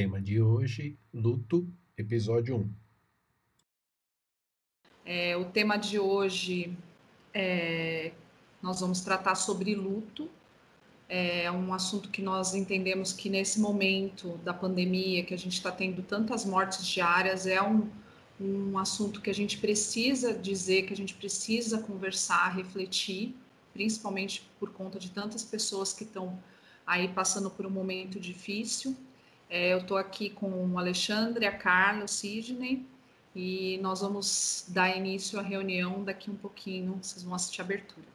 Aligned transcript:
Tema 0.00 0.18
de 0.18 0.40
hoje: 0.40 0.98
luto, 1.12 1.68
episódio 1.94 2.56
1. 2.56 2.74
É, 5.04 5.36
o 5.36 5.44
tema 5.44 5.76
de 5.76 5.98
hoje 5.98 6.74
é, 7.34 8.10
nós 8.62 8.80
vamos 8.80 9.02
tratar 9.02 9.34
sobre 9.34 9.74
luto. 9.74 10.30
É 11.06 11.50
um 11.50 11.74
assunto 11.74 12.08
que 12.08 12.22
nós 12.22 12.54
entendemos 12.54 13.12
que 13.12 13.28
nesse 13.28 13.60
momento 13.60 14.38
da 14.38 14.54
pandemia, 14.54 15.22
que 15.22 15.34
a 15.34 15.36
gente 15.36 15.52
está 15.52 15.70
tendo 15.70 16.02
tantas 16.02 16.46
mortes 16.46 16.86
diárias, 16.86 17.46
é 17.46 17.60
um, 17.60 17.86
um 18.40 18.78
assunto 18.78 19.20
que 19.20 19.28
a 19.28 19.34
gente 19.34 19.58
precisa 19.58 20.32
dizer, 20.32 20.86
que 20.86 20.94
a 20.94 20.96
gente 20.96 21.12
precisa 21.12 21.76
conversar, 21.76 22.48
refletir, 22.56 23.36
principalmente 23.74 24.48
por 24.58 24.72
conta 24.72 24.98
de 24.98 25.10
tantas 25.10 25.44
pessoas 25.44 25.92
que 25.92 26.04
estão 26.04 26.42
aí 26.86 27.06
passando 27.08 27.50
por 27.50 27.66
um 27.66 27.70
momento 27.70 28.18
difícil. 28.18 28.96
É, 29.52 29.72
eu 29.72 29.78
estou 29.78 29.96
aqui 29.96 30.30
com 30.30 30.48
o 30.48 30.78
Alexandre, 30.78 31.44
a 31.44 31.50
Carla, 31.50 32.04
o 32.04 32.08
Sidney, 32.08 32.86
e 33.34 33.80
nós 33.82 34.00
vamos 34.00 34.64
dar 34.68 34.96
início 34.96 35.40
à 35.40 35.42
reunião 35.42 36.04
daqui 36.04 36.30
um 36.30 36.36
pouquinho, 36.36 37.00
vocês 37.02 37.24
vão 37.24 37.34
assistir 37.34 37.60
a 37.60 37.64
abertura. 37.64 38.06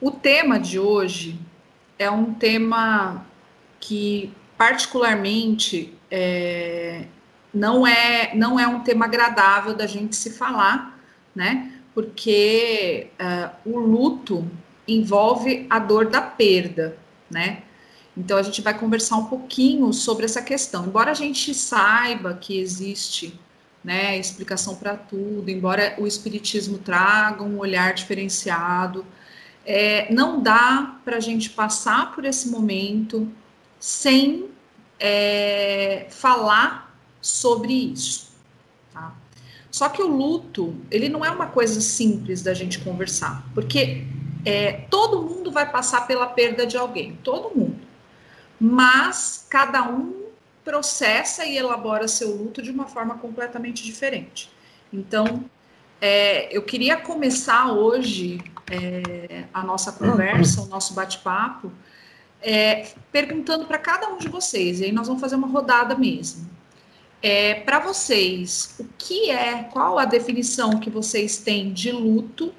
O 0.00 0.12
tema 0.12 0.60
de 0.60 0.78
hoje 0.78 1.40
é 1.98 2.08
um 2.08 2.32
tema 2.34 3.26
que, 3.80 4.32
particularmente, 4.56 5.92
é, 6.08 7.06
não, 7.52 7.86
é, 7.86 8.34
não 8.34 8.58
é 8.58 8.66
um 8.66 8.80
tema 8.80 9.04
agradável 9.04 9.74
da 9.74 9.86
gente 9.86 10.16
se 10.16 10.30
falar, 10.30 10.98
né? 11.34 11.72
porque 11.94 13.08
uh, 13.20 13.70
o 13.70 13.78
luto 13.78 14.48
envolve 14.86 15.66
a 15.68 15.78
dor 15.78 16.08
da 16.08 16.20
perda, 16.20 16.96
né? 17.30 17.62
Então 18.16 18.36
a 18.36 18.42
gente 18.42 18.60
vai 18.60 18.78
conversar 18.78 19.16
um 19.16 19.26
pouquinho 19.26 19.92
sobre 19.92 20.24
essa 20.24 20.42
questão. 20.42 20.86
Embora 20.86 21.10
a 21.10 21.14
gente 21.14 21.54
saiba 21.54 22.34
que 22.34 22.58
existe, 22.58 23.38
né, 23.82 24.18
explicação 24.18 24.76
para 24.76 24.96
tudo, 24.96 25.50
embora 25.50 25.94
o 25.98 26.06
espiritismo 26.06 26.78
traga 26.78 27.42
um 27.42 27.58
olhar 27.58 27.94
diferenciado, 27.94 29.06
é, 29.64 30.12
não 30.12 30.42
dá 30.42 30.96
para 31.04 31.16
a 31.16 31.20
gente 31.20 31.48
passar 31.50 32.12
por 32.14 32.24
esse 32.24 32.50
momento 32.50 33.30
sem 33.80 34.50
é, 35.00 36.06
falar 36.10 36.81
sobre 37.22 37.72
isso. 37.72 38.32
Só 39.72 39.88
que 39.88 40.02
o 40.02 40.06
luto, 40.06 40.76
ele 40.90 41.08
não 41.08 41.24
é 41.24 41.30
uma 41.30 41.46
coisa 41.46 41.80
simples 41.80 42.42
da 42.42 42.52
gente 42.52 42.78
conversar, 42.80 43.42
porque 43.54 44.04
é, 44.44 44.72
todo 44.90 45.22
mundo 45.22 45.50
vai 45.50 45.70
passar 45.70 46.06
pela 46.06 46.26
perda 46.26 46.66
de 46.66 46.76
alguém, 46.76 47.18
todo 47.24 47.56
mundo. 47.56 47.80
Mas 48.60 49.46
cada 49.48 49.82
um 49.88 50.26
processa 50.62 51.46
e 51.46 51.56
elabora 51.56 52.06
seu 52.06 52.36
luto 52.36 52.60
de 52.60 52.70
uma 52.70 52.86
forma 52.86 53.16
completamente 53.16 53.82
diferente. 53.82 54.50
Então, 54.92 55.42
é, 55.98 56.54
eu 56.54 56.62
queria 56.62 56.98
começar 56.98 57.72
hoje 57.72 58.42
é, 58.70 59.44
a 59.54 59.62
nossa 59.62 59.90
conversa, 59.90 60.60
o 60.60 60.66
nosso 60.66 60.92
bate-papo, 60.92 61.72
é, 62.42 62.88
perguntando 63.10 63.64
para 63.64 63.78
cada 63.78 64.06
um 64.08 64.18
de 64.18 64.28
vocês, 64.28 64.80
e 64.80 64.84
aí 64.84 64.92
nós 64.92 65.06
vamos 65.06 65.22
fazer 65.22 65.36
uma 65.36 65.48
rodada 65.48 65.94
mesmo. 65.94 66.51
É, 67.22 67.54
para 67.60 67.78
vocês, 67.78 68.74
o 68.80 68.84
que 68.98 69.30
é, 69.30 69.62
qual 69.64 69.98
a 69.98 70.04
definição 70.04 70.80
que 70.80 70.90
vocês 70.90 71.38
têm 71.38 71.72
de 71.72 71.92
luto 71.92 72.52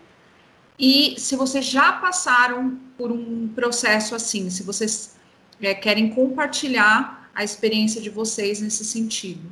e 0.80 1.20
se 1.20 1.36
vocês 1.36 1.66
já 1.66 1.94
passaram 1.94 2.80
por 2.98 3.12
um 3.12 3.50
processo 3.50 4.16
assim, 4.16 4.50
se 4.50 4.64
vocês 4.64 5.20
é, 5.62 5.74
querem 5.74 6.10
compartilhar 6.10 7.30
a 7.36 7.44
experiência 7.44 8.02
de 8.02 8.10
vocês 8.10 8.62
nesse 8.62 8.86
sentido. 8.86 9.50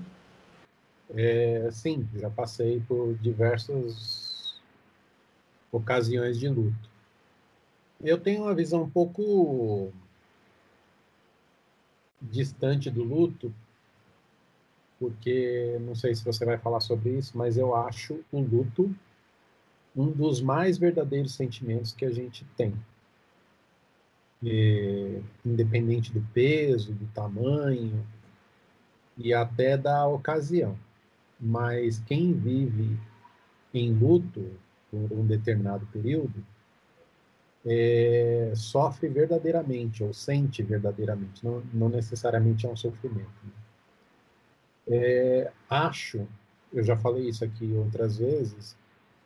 É, 1.14 1.70
sim, 1.72 2.08
já 2.16 2.30
passei 2.30 2.82
por 2.88 3.16
diversas 3.16 4.56
ocasiões 5.72 6.40
de 6.40 6.48
luto. 6.48 6.90
Eu 8.02 8.18
tenho 8.18 8.44
uma 8.44 8.56
visão 8.56 8.84
um 8.84 8.90
pouco 8.90 9.92
distante 12.22 12.90
do 12.90 13.04
luto, 13.04 13.54
porque 15.02 15.80
não 15.82 15.96
sei 15.96 16.14
se 16.14 16.24
você 16.24 16.46
vai 16.46 16.60
falar 16.60 16.80
sobre 16.80 17.18
isso, 17.18 17.36
mas 17.36 17.58
eu 17.58 17.76
acho 17.76 18.24
o 18.32 18.40
luto 18.40 18.96
um 19.96 20.12
dos 20.12 20.40
mais 20.40 20.78
verdadeiros 20.78 21.34
sentimentos 21.34 21.92
que 21.92 22.06
a 22.06 22.12
gente 22.12 22.46
tem. 22.56 22.72
E, 24.44 25.20
independente 25.44 26.14
do 26.14 26.22
peso, 26.32 26.94
do 26.94 27.08
tamanho 27.08 28.06
e 29.18 29.34
até 29.34 29.76
da 29.76 30.08
ocasião. 30.08 30.78
Mas 31.40 31.98
quem 32.06 32.32
vive 32.32 32.96
em 33.74 33.92
luto 33.92 34.52
por 34.92 35.12
um 35.12 35.26
determinado 35.26 35.88
período 35.88 36.46
é, 37.66 38.54
sofre 38.56 39.08
verdadeiramente 39.08 40.04
ou 40.04 40.14
sente 40.14 40.62
verdadeiramente, 40.62 41.44
não, 41.44 41.64
não 41.74 41.90
necessariamente 41.90 42.68
é 42.68 42.70
um 42.70 42.76
sofrimento. 42.76 43.32
Né? 43.44 43.61
É, 44.92 45.52
acho, 45.70 46.28
eu 46.74 46.84
já 46.84 46.98
falei 46.98 47.30
isso 47.30 47.46
aqui 47.46 47.74
outras 47.74 48.18
vezes, 48.18 48.76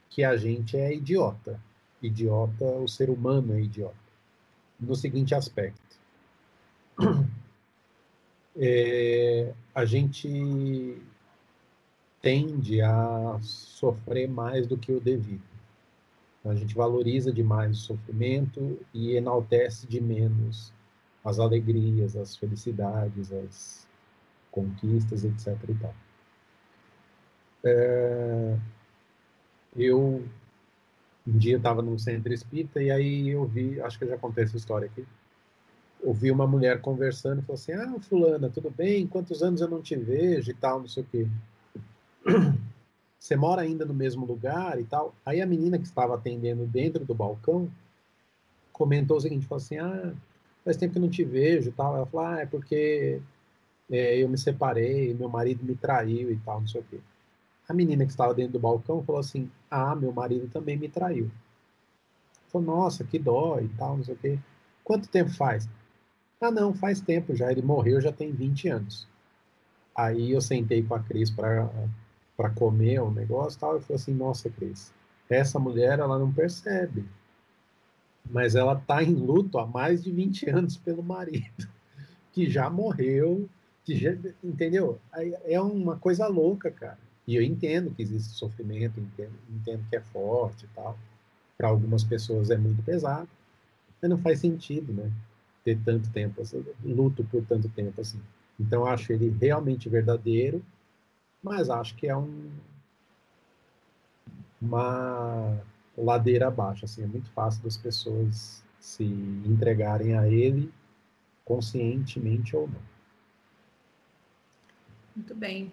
que 0.09 0.23
a 0.23 0.37
gente 0.37 0.77
é 0.77 0.93
idiota. 0.93 1.59
Idiota, 2.01 2.65
o 2.65 2.87
ser 2.87 3.09
humano 3.09 3.53
é 3.53 3.61
idiota. 3.61 3.95
No 4.79 4.95
seguinte 4.95 5.33
aspecto. 5.33 5.81
É, 8.57 9.53
a 9.73 9.83
gente 9.83 10.97
tende 12.21 12.81
a 12.81 13.37
sofrer 13.41 14.29
mais 14.29 14.65
do 14.65 14.77
que 14.77 14.93
o 14.93 15.01
devido. 15.01 15.43
A 16.45 16.55
gente 16.55 16.73
valoriza 16.73 17.33
demais 17.33 17.77
o 17.77 17.81
sofrimento 17.81 18.79
e 18.93 19.17
enaltece 19.17 19.85
de 19.85 19.99
menos 19.99 20.71
as 21.21 21.37
alegrias, 21.37 22.15
as 22.15 22.37
felicidades, 22.37 23.29
as 23.33 23.84
conquistas, 24.55 25.25
etc. 25.25 25.57
E 25.69 25.75
tal. 25.75 25.93
É, 27.65 28.57
eu 29.75 30.23
um 31.27 31.37
dia 31.37 31.57
estava 31.57 31.81
num 31.81 31.97
centro 31.97 32.31
espírita 32.31 32.81
e 32.81 32.91
aí 32.91 33.29
eu 33.29 33.45
vi, 33.45 33.81
acho 33.81 33.97
que 33.97 34.03
eu 34.03 34.09
já 34.09 34.17
contei 34.17 34.43
essa 34.43 34.55
história 34.55 34.85
aqui, 34.85 35.03
ouvi 36.03 36.29
uma 36.29 36.45
mulher 36.45 36.79
conversando 36.81 37.41
e 37.41 37.41
falou 37.41 37.55
assim, 37.55 37.71
ah, 37.73 37.99
fulana, 37.99 38.47
tudo 38.47 38.69
bem? 38.69 39.07
Quantos 39.07 39.41
anos 39.41 39.59
eu 39.59 39.67
não 39.67 39.81
te 39.81 39.95
vejo 39.95 40.51
e 40.51 40.53
tal, 40.53 40.79
não 40.79 40.87
sei 40.87 41.01
o 41.01 41.05
quê. 41.07 41.27
Você 43.19 43.35
mora 43.35 43.63
ainda 43.63 43.85
no 43.85 43.93
mesmo 43.93 44.23
lugar 44.23 44.79
e 44.79 44.83
tal? 44.83 45.15
Aí 45.25 45.41
a 45.41 45.47
menina 45.47 45.79
que 45.79 45.85
estava 45.85 46.13
atendendo 46.13 46.67
dentro 46.67 47.03
do 47.03 47.15
balcão 47.15 47.71
comentou 48.71 49.17
o 49.17 49.21
seguinte, 49.21 49.47
falou 49.47 49.63
assim, 49.63 49.79
ah, 49.79 50.13
faz 50.63 50.77
tempo 50.77 50.93
que 50.93 50.99
eu 50.99 51.01
não 51.01 51.09
te 51.09 51.23
vejo 51.23 51.69
e 51.69 51.71
tal. 51.71 51.95
Ela 51.95 52.05
falou, 52.05 52.27
ah, 52.27 52.41
é 52.41 52.45
porque 52.45 53.19
é, 53.91 54.17
eu 54.17 54.27
me 54.27 54.37
separei, 54.37 55.13
meu 55.13 55.29
marido 55.29 55.63
me 55.63 55.75
traiu 55.75 56.31
e 56.31 56.37
tal, 56.37 56.61
não 56.61 56.67
sei 56.67 56.81
o 56.81 56.83
quê. 56.83 56.99
A 57.67 57.73
menina 57.73 58.05
que 58.05 58.11
estava 58.11 58.33
dentro 58.33 58.53
do 58.53 58.59
balcão 58.59 59.03
falou 59.03 59.19
assim: 59.19 59.49
Ah, 59.69 59.95
meu 59.95 60.11
marido 60.11 60.47
também 60.47 60.77
me 60.77 60.87
traiu. 60.87 61.29
Falou, 62.47 62.67
nossa, 62.67 63.03
que 63.03 63.17
dó 63.19 63.59
e 63.59 63.67
tal, 63.69 63.97
não 63.97 64.03
sei 64.03 64.13
o 64.13 64.17
quê. 64.17 64.39
Quanto 64.83 65.09
tempo 65.09 65.31
faz? 65.31 65.67
Ah, 66.39 66.51
não, 66.51 66.73
faz 66.73 67.01
tempo 67.01 67.35
já. 67.35 67.51
Ele 67.51 67.61
morreu 67.61 67.99
já 67.99 68.11
tem 68.11 68.31
20 68.31 68.69
anos. 68.69 69.07
Aí 69.95 70.31
eu 70.31 70.41
sentei 70.41 70.83
com 70.83 70.93
a 70.93 70.99
Cris 70.99 71.31
para 71.31 72.49
comer 72.55 73.01
um 73.01 73.11
negócio 73.11 73.57
e 73.57 73.59
tal. 73.59 73.77
E 73.77 73.81
falei 73.81 73.95
assim: 73.95 74.13
Nossa, 74.13 74.49
Cris, 74.49 74.93
essa 75.29 75.59
mulher 75.59 75.99
ela 75.99 76.19
não 76.19 76.31
percebe. 76.31 77.05
Mas 78.29 78.55
ela 78.55 78.73
está 78.73 79.03
em 79.03 79.13
luto 79.13 79.57
há 79.57 79.67
mais 79.67 80.03
de 80.03 80.11
20 80.11 80.49
anos 80.49 80.77
pelo 80.77 81.03
marido, 81.03 81.67
que 82.33 82.49
já 82.49 82.69
morreu 82.69 83.47
entendeu? 84.43 84.99
É 85.45 85.59
uma 85.59 85.97
coisa 85.97 86.27
louca, 86.27 86.71
cara. 86.71 86.97
E 87.27 87.35
eu 87.35 87.41
entendo 87.41 87.91
que 87.91 88.01
existe 88.01 88.33
sofrimento, 88.33 88.99
entendo, 88.99 89.33
entendo 89.49 89.83
que 89.89 89.95
é 89.95 90.01
forte 90.01 90.65
e 90.65 90.67
tal. 90.75 90.97
Para 91.57 91.69
algumas 91.69 92.03
pessoas 92.03 92.49
é 92.49 92.57
muito 92.57 92.83
pesado, 92.83 93.29
mas 94.01 94.09
não 94.09 94.17
faz 94.17 94.39
sentido, 94.39 94.93
né? 94.93 95.11
Ter 95.63 95.79
tanto 95.83 96.09
tempo, 96.11 96.41
assim, 96.41 96.63
luto 96.83 97.23
por 97.23 97.43
tanto 97.45 97.67
tempo 97.69 97.99
assim. 98.01 98.19
Então 98.59 98.85
acho 98.85 99.11
ele 99.11 99.35
realmente 99.41 99.89
verdadeiro, 99.89 100.63
mas 101.41 101.69
acho 101.69 101.95
que 101.95 102.07
é 102.07 102.15
um 102.15 102.49
uma 104.61 105.61
ladeira 105.97 106.47
abaixo, 106.47 106.85
assim, 106.85 107.03
é 107.03 107.07
muito 107.07 107.29
fácil 107.31 107.63
das 107.63 107.77
pessoas 107.77 108.63
se 108.79 109.03
entregarem 109.03 110.17
a 110.17 110.27
ele 110.27 110.71
conscientemente 111.43 112.55
ou 112.55 112.67
não. 112.67 112.94
Muito 115.15 115.33
bem. 115.33 115.71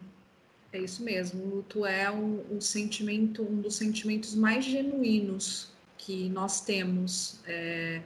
É 0.73 0.79
isso 0.79 1.03
mesmo. 1.03 1.43
O 1.43 1.56
luto 1.56 1.85
é 1.85 2.11
um, 2.11 2.44
um 2.50 2.61
sentimento, 2.61 3.43
um 3.43 3.61
dos 3.61 3.77
sentimentos 3.77 4.35
mais 4.35 4.65
genuínos 4.65 5.71
que 5.99 6.29
nós 6.31 6.61
temos. 6.61 7.41
É, 7.47 8.00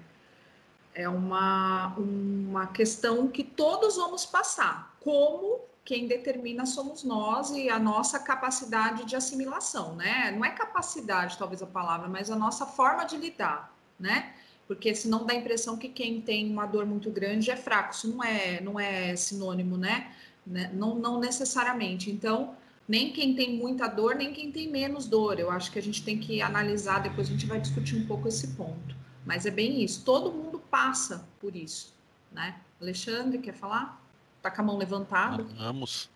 é 0.94 1.08
uma, 1.08 1.94
uma 1.96 2.66
questão 2.68 3.28
que 3.28 3.44
todos 3.44 3.96
vamos 3.96 4.24
passar. 4.24 4.96
Como 5.00 5.60
quem 5.84 6.08
determina 6.08 6.66
somos 6.66 7.04
nós 7.04 7.50
e 7.50 7.68
a 7.68 7.78
nossa 7.78 8.18
capacidade 8.18 9.04
de 9.04 9.14
assimilação, 9.14 9.94
né? 9.94 10.32
Não 10.32 10.44
é 10.44 10.50
capacidade, 10.50 11.38
talvez 11.38 11.62
a 11.62 11.66
palavra, 11.66 12.08
mas 12.08 12.28
a 12.30 12.34
nossa 12.34 12.66
forma 12.66 13.04
de 13.04 13.16
lidar, 13.16 13.72
né? 14.00 14.34
Porque 14.66 14.92
senão 14.96 15.24
dá 15.24 15.32
a 15.32 15.36
impressão 15.36 15.76
que 15.76 15.88
quem 15.88 16.20
tem 16.20 16.50
uma 16.50 16.66
dor 16.66 16.84
muito 16.84 17.08
grande 17.08 17.52
é 17.52 17.56
fraco. 17.56 17.94
Isso 17.94 18.08
não 18.08 18.24
é, 18.24 18.60
não 18.60 18.80
é 18.80 19.14
sinônimo, 19.14 19.76
né? 19.76 20.12
Né? 20.46 20.70
Não, 20.72 20.94
não 20.94 21.18
necessariamente. 21.18 22.10
Então, 22.10 22.54
nem 22.88 23.12
quem 23.12 23.34
tem 23.34 23.56
muita 23.56 23.88
dor, 23.88 24.14
nem 24.14 24.32
quem 24.32 24.52
tem 24.52 24.68
menos 24.68 25.06
dor. 25.06 25.40
Eu 25.40 25.50
acho 25.50 25.72
que 25.72 25.78
a 25.78 25.82
gente 25.82 26.02
tem 26.04 26.18
que 26.18 26.40
analisar, 26.40 27.00
depois 27.00 27.28
a 27.28 27.32
gente 27.32 27.46
vai 27.46 27.60
discutir 27.60 27.96
um 27.96 28.06
pouco 28.06 28.28
esse 28.28 28.48
ponto. 28.48 28.94
Mas 29.24 29.44
é 29.44 29.50
bem 29.50 29.82
isso. 29.82 30.04
Todo 30.04 30.32
mundo 30.32 30.58
passa 30.70 31.26
por 31.40 31.56
isso, 31.56 31.92
né? 32.30 32.60
Alexandre, 32.80 33.38
quer 33.38 33.54
falar? 33.54 34.00
Tá 34.40 34.50
com 34.50 34.60
a 34.60 34.64
mão 34.64 34.78
levantada? 34.78 35.44
Falamos. 35.44 36.08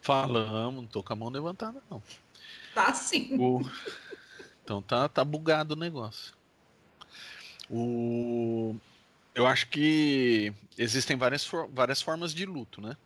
Falamos, 0.00 0.82
não 0.82 0.86
tô 0.86 1.02
com 1.02 1.12
a 1.12 1.16
mão 1.16 1.28
levantada, 1.28 1.82
não. 1.90 2.02
Tá 2.74 2.94
sim. 2.94 3.36
O... 3.38 3.60
Então 4.64 4.80
tá, 4.80 5.08
tá 5.08 5.24
bugado 5.24 5.74
o 5.74 5.76
negócio. 5.76 6.32
O... 7.68 8.76
Eu 9.34 9.46
acho 9.46 9.68
que 9.68 10.52
existem 10.76 11.16
várias, 11.16 11.48
várias 11.70 12.00
formas 12.00 12.32
de 12.32 12.46
luto, 12.46 12.80
né? 12.80 12.96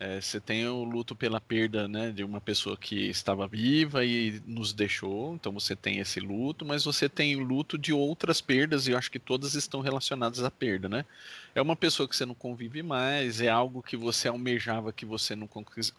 É, 0.00 0.20
você 0.20 0.40
tem 0.40 0.64
o 0.68 0.84
luto 0.84 1.16
pela 1.16 1.40
perda 1.40 1.88
né, 1.88 2.12
de 2.12 2.22
uma 2.22 2.40
pessoa 2.40 2.76
que 2.76 3.08
estava 3.08 3.48
viva 3.48 4.04
e 4.04 4.40
nos 4.46 4.72
deixou, 4.72 5.34
então 5.34 5.50
você 5.50 5.74
tem 5.74 5.98
esse 5.98 6.20
luto, 6.20 6.64
mas 6.64 6.84
você 6.84 7.08
tem 7.08 7.34
o 7.34 7.40
luto 7.40 7.76
de 7.76 7.92
outras 7.92 8.40
perdas, 8.40 8.86
e 8.86 8.92
eu 8.92 8.98
acho 8.98 9.10
que 9.10 9.18
todas 9.18 9.54
estão 9.54 9.80
relacionadas 9.80 10.44
à 10.44 10.52
perda, 10.52 10.88
né? 10.88 11.04
É 11.52 11.60
uma 11.60 11.74
pessoa 11.74 12.08
que 12.08 12.14
você 12.14 12.24
não 12.24 12.34
convive 12.34 12.80
mais, 12.80 13.40
é 13.40 13.48
algo 13.48 13.82
que 13.82 13.96
você 13.96 14.28
almejava 14.28 14.92
que 14.92 15.04
você 15.04 15.34
não 15.34 15.48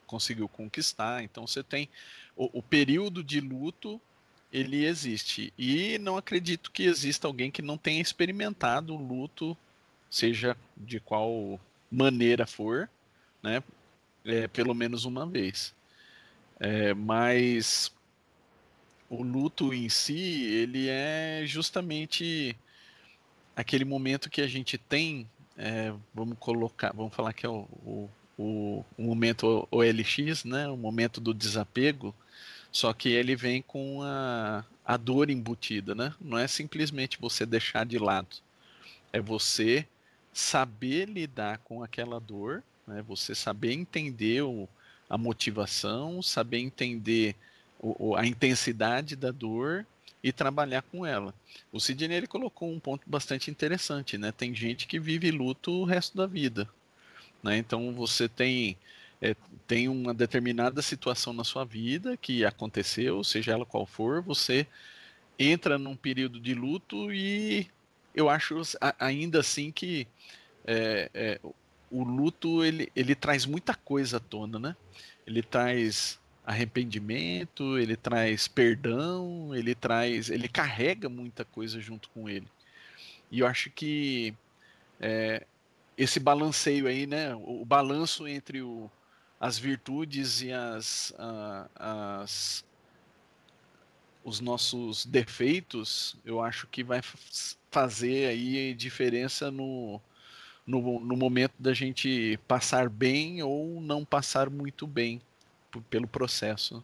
conseguiu 0.08 0.48
conquistar, 0.48 1.22
então 1.22 1.46
você 1.46 1.62
tem 1.62 1.90
o, 2.38 2.60
o 2.60 2.64
período 2.64 3.22
de 3.22 3.42
luto 3.42 4.00
ele 4.52 4.86
existe. 4.86 5.54
E 5.58 6.00
não 6.00 6.16
acredito 6.16 6.72
que 6.72 6.84
exista 6.84 7.28
alguém 7.28 7.52
que 7.52 7.62
não 7.62 7.78
tenha 7.78 8.02
experimentado 8.02 8.96
o 8.96 8.98
luto, 8.98 9.58
seja 10.10 10.56
de 10.76 11.02
qual 11.02 11.60
maneira 11.92 12.48
for, 12.48 12.90
né? 13.44 13.62
É, 14.26 14.48
pelo 14.48 14.74
menos 14.74 15.06
uma 15.06 15.26
vez. 15.26 15.74
É, 16.60 16.94
mas 16.94 17.92
o 19.10 19.24
luto 19.24 19.74
em 19.74 19.90
si, 19.90 20.44
ele 20.46 20.88
é 20.88 21.44
justamente 21.46 22.56
aquele 23.56 23.84
momento 23.84 24.30
que 24.30 24.42
a 24.42 24.48
gente 24.48 24.78
tem, 24.78 25.28
é, 25.58 25.94
vamos 26.14 26.38
colocar, 26.40 26.94
vamos 26.94 27.14
falar 27.14 27.34
que 27.34 27.46
é 27.46 27.50
o, 27.50 27.68
o, 27.84 28.10
o, 28.38 28.86
o 28.98 29.04
momento 29.04 29.68
OLX, 29.72 30.46
né, 30.46 30.68
o 30.68 30.78
momento 30.78 31.20
do 31.20 31.34
desapego, 31.34 32.16
só 32.72 32.94
que 32.94 33.10
ele 33.10 33.36
vem 33.36 33.62
com 33.62 34.02
a, 34.04 34.64
a 34.86 34.96
dor 34.96 35.30
embutida, 35.30 35.96
né? 35.96 36.14
Não 36.22 36.38
é 36.38 36.48
simplesmente 36.48 37.20
você 37.20 37.46
deixar 37.46 37.86
de 37.86 37.98
lado, 37.98 38.38
é 39.12 39.20
você 39.20 39.88
saber 40.32 41.10
lidar 41.10 41.58
com 41.60 41.84
aquela 41.84 42.20
dor 42.20 42.64
né? 42.90 43.04
Você 43.08 43.36
saber 43.36 43.72
entender 43.72 44.42
o, 44.42 44.68
a 45.10 45.18
motivação, 45.18 46.22
saber 46.22 46.58
entender 46.58 47.36
o, 47.80 48.16
a 48.16 48.26
intensidade 48.26 49.16
da 49.16 49.32
dor 49.32 49.86
e 50.22 50.34
trabalhar 50.34 50.82
com 50.82 51.06
ela. 51.06 51.34
O 51.72 51.80
Sidney 51.80 52.18
ele 52.18 52.28
colocou 52.28 52.70
um 52.70 52.80
ponto 52.80 53.10
bastante 53.10 53.50
interessante, 53.50 54.18
né? 54.18 54.32
Tem 54.32 54.54
gente 54.54 54.88
que 54.88 55.00
vive 55.00 55.32
luto 55.32 55.72
o 55.72 55.86
resto 55.86 56.18
da 56.18 56.26
vida, 56.26 56.68
né? 57.42 57.58
Então 57.58 57.94
você 57.94 58.28
tem 58.28 58.76
é, 59.22 59.36
tem 59.68 59.88
uma 59.88 60.14
determinada 60.14 60.82
situação 60.82 61.32
na 61.32 61.44
sua 61.44 61.64
vida 61.64 62.18
que 62.18 62.44
aconteceu, 62.44 63.24
seja 63.24 63.52
ela 63.52 63.66
qual 63.66 63.86
for, 63.86 64.22
você 64.22 64.66
entra 65.38 65.78
num 65.78 65.96
período 65.96 66.40
de 66.40 66.54
luto 66.54 67.14
e 67.14 67.68
eu 68.14 68.30
acho 68.30 68.62
ainda 68.98 69.40
assim 69.40 69.72
que 69.72 70.08
é, 70.66 71.10
é, 71.14 71.40
o 71.92 72.04
luto 72.04 72.64
ele, 72.64 72.92
ele 72.96 73.16
traz 73.16 73.46
muita 73.46 73.74
coisa 73.74 74.18
à 74.18 74.20
tona, 74.20 74.60
né? 74.60 74.76
Ele 75.26 75.42
traz 75.42 76.20
arrependimento, 76.46 77.78
ele 77.78 77.96
traz 77.96 78.48
perdão, 78.48 79.56
ele 79.56 79.76
traz, 79.76 80.30
ele 80.30 80.48
carrega 80.48 81.08
muita 81.08 81.46
coisa 81.46 81.80
junto 81.80 82.10
com 82.10 82.28
ele. 82.30 82.48
E 83.32 83.40
eu 83.40 83.48
acho 83.48 83.70
que 83.70 84.34
é, 85.00 85.46
esse 85.98 86.20
balanceio 86.20 86.88
aí, 86.88 87.06
né? 87.06 87.36
O, 87.36 87.64
balanço 87.66 88.28
entre 88.28 88.62
o, 88.62 88.90
as 89.40 89.60
virtudes 89.60 90.42
e 90.42 90.52
as, 90.52 91.14
a, 91.18 91.70
as 91.76 92.66
os 94.24 94.40
nossos 94.40 95.06
defeitos, 95.06 96.16
eu 96.26 96.42
acho 96.42 96.68
que 96.68 96.84
vai 96.84 97.02
fazer 97.72 98.28
aí 98.28 98.74
diferença 98.74 99.50
no, 99.50 100.00
no, 100.70 101.00
no 101.00 101.18
momento 101.18 101.54
da 101.58 101.74
gente 101.74 102.40
passar 102.48 102.88
bem 102.88 103.42
ou 103.42 103.82
não 103.82 104.06
passar 104.06 104.52
muito 104.52 104.86
bem 104.86 105.20
pelo 105.90 106.08
processo. 106.08 106.84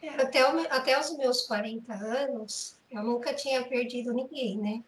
É, 0.00 0.08
até, 0.08 0.48
o, 0.48 0.60
até 0.70 0.98
os 0.98 1.16
meus 1.18 1.42
40 1.42 1.92
anos, 1.92 2.76
eu 2.88 3.02
nunca 3.02 3.34
tinha 3.34 3.64
perdido 3.64 4.14
ninguém, 4.14 4.56
né? 4.56 4.84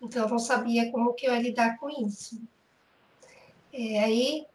Então 0.00 0.24
eu 0.24 0.28
não 0.28 0.38
sabia 0.38 0.92
como 0.92 1.14
que 1.14 1.26
eu 1.26 1.32
ia 1.32 1.40
lidar 1.40 1.78
com 1.78 1.88
isso. 1.88 2.38
É, 3.72 4.04
aí, 4.04 4.46